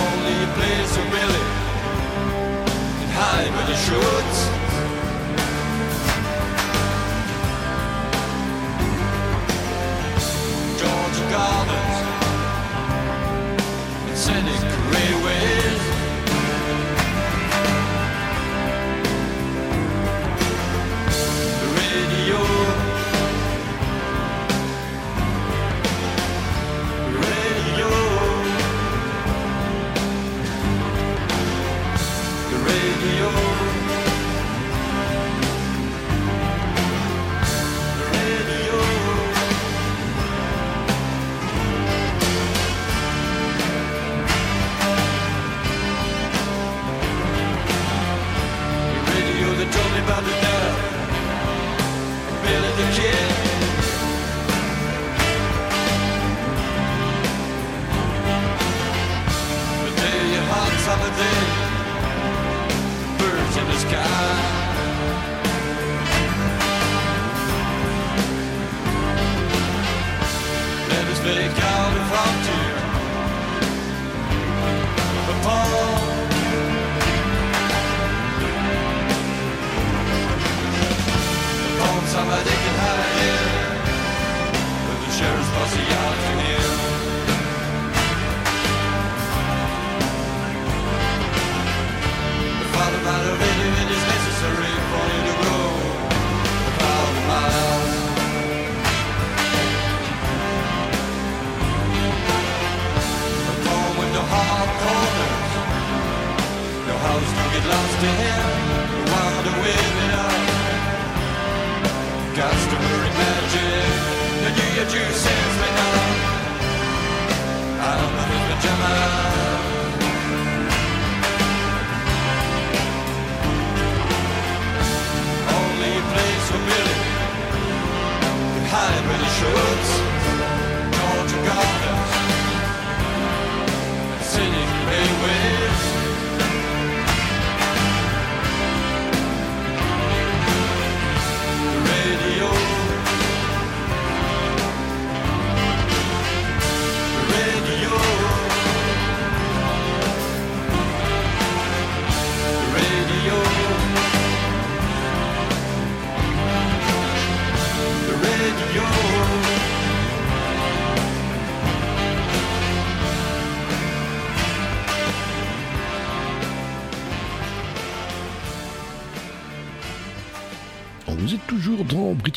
[0.00, 1.44] Only a place of Billy
[2.98, 4.38] Can hide when he shoots
[10.80, 11.96] Georgia Gardens
[14.08, 14.62] and scenic
[14.92, 15.65] railways.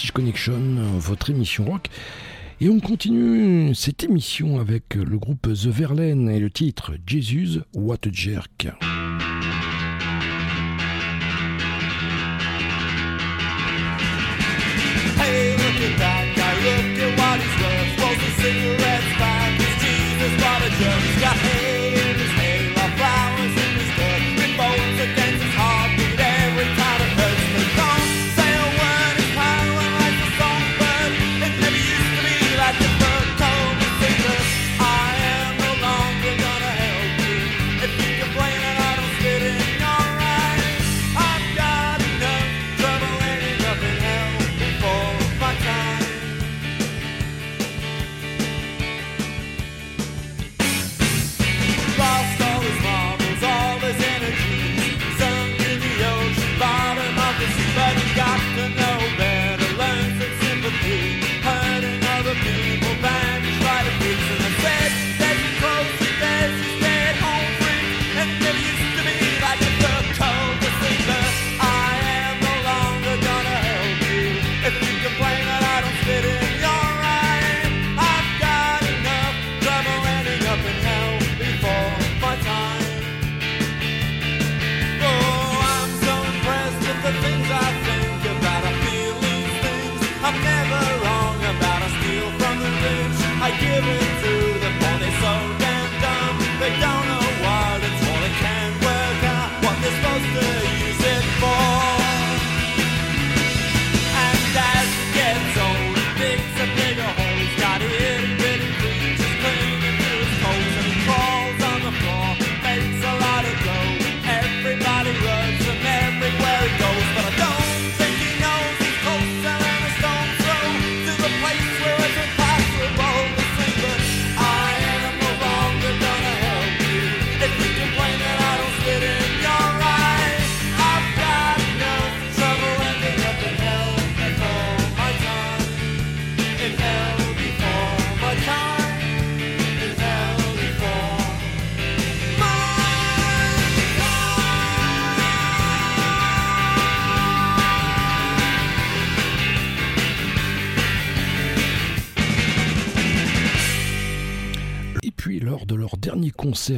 [0.07, 1.87] Connection, euh, votre émission rock.
[2.61, 7.99] Et on continue cette émission avec le groupe The Verlaine et le titre Jesus What
[8.11, 8.67] Jerk.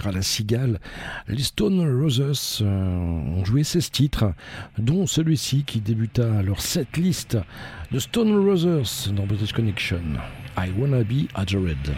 [0.06, 0.80] à la Cigale,
[1.28, 4.34] les Stone Roses euh, ont joué 16 titres,
[4.78, 7.38] dont celui-ci qui débuta leur setlist
[7.92, 10.02] de Stone Roses dans British Connection,
[10.58, 11.94] I Wanna Be Adored.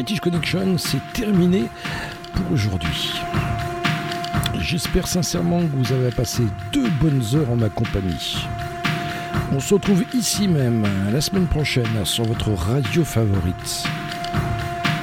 [0.00, 1.64] British Connection, c'est terminé
[2.32, 3.12] pour aujourd'hui.
[4.58, 8.38] J'espère sincèrement que vous avez passé deux bonnes heures en ma compagnie.
[9.52, 13.84] On se retrouve ici même la semaine prochaine sur votre radio favorite.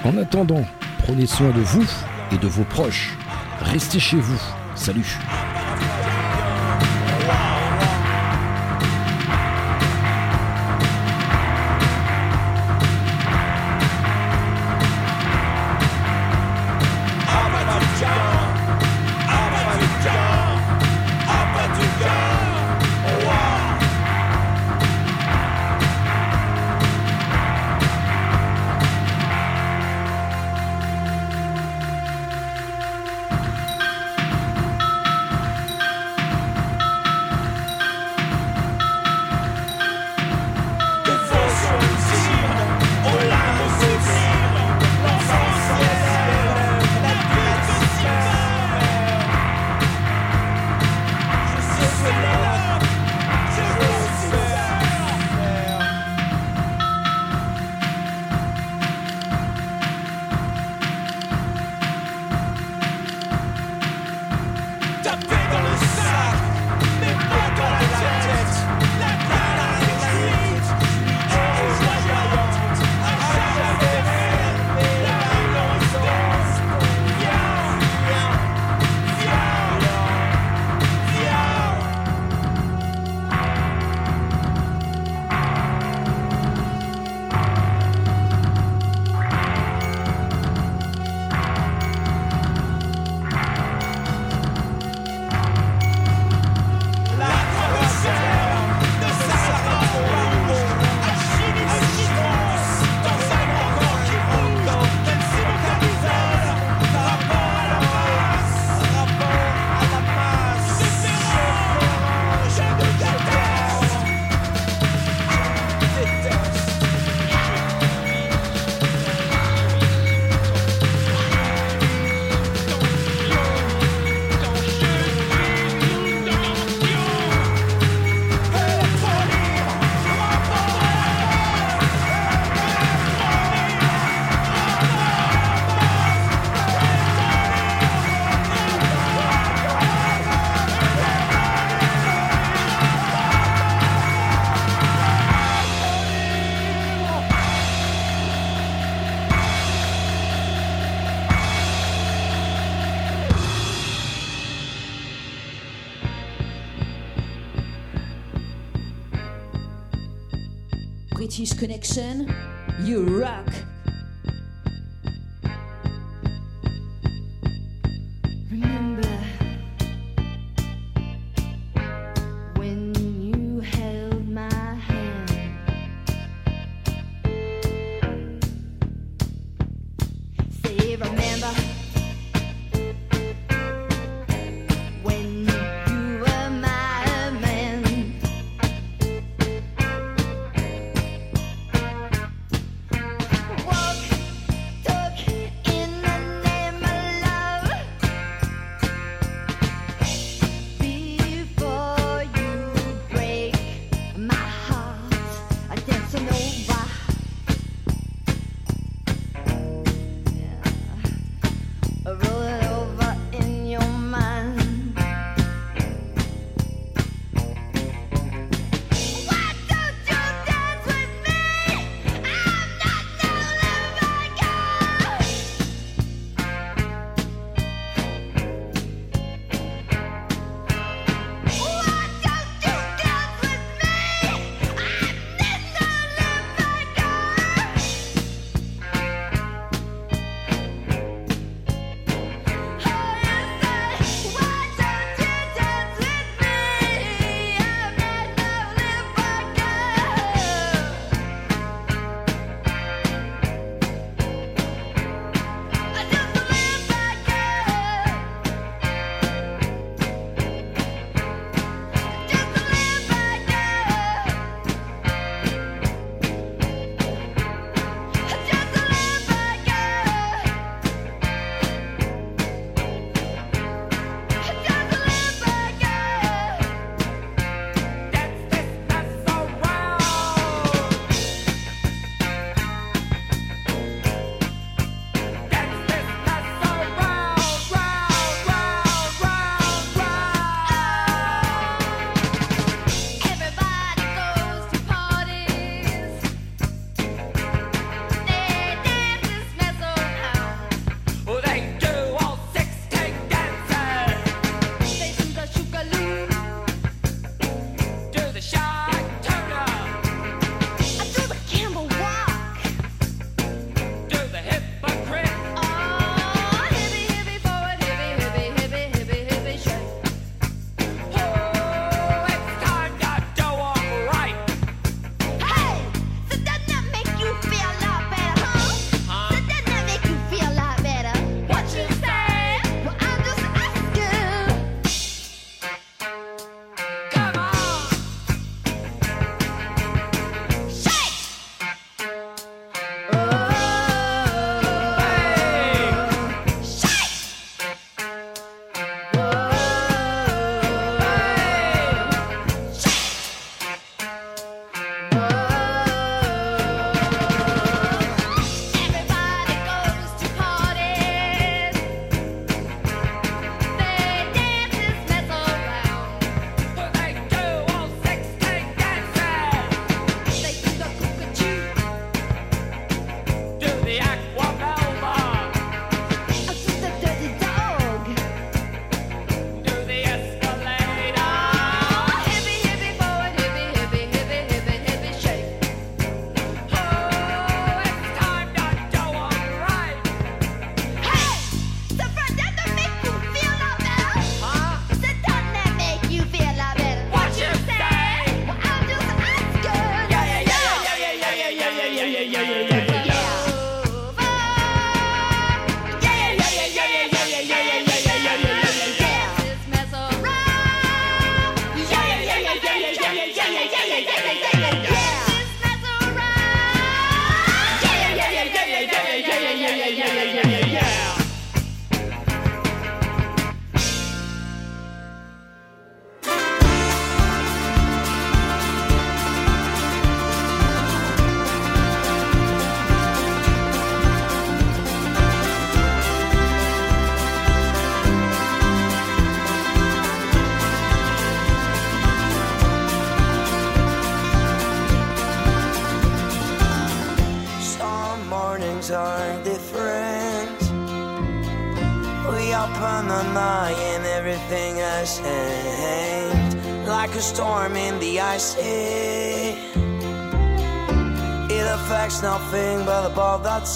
[0.03, 0.65] En attendant,
[1.05, 1.85] prenez soin de vous
[2.31, 3.15] et de vos proches.
[3.61, 4.41] Restez chez vous.
[4.73, 5.19] Salut.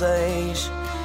[0.01, 0.61] says,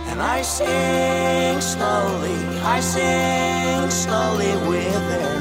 [0.09, 2.39] and I sing slowly,
[2.77, 5.37] I sing slowly with her.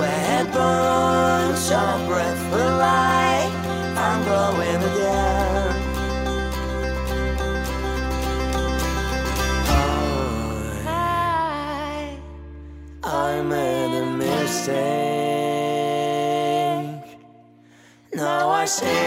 [0.00, 3.52] When burns your breath will light,
[4.06, 5.70] I'm glowing again.
[10.88, 12.18] I,
[13.04, 14.80] I made a mistake.
[18.14, 18.99] Now I sing.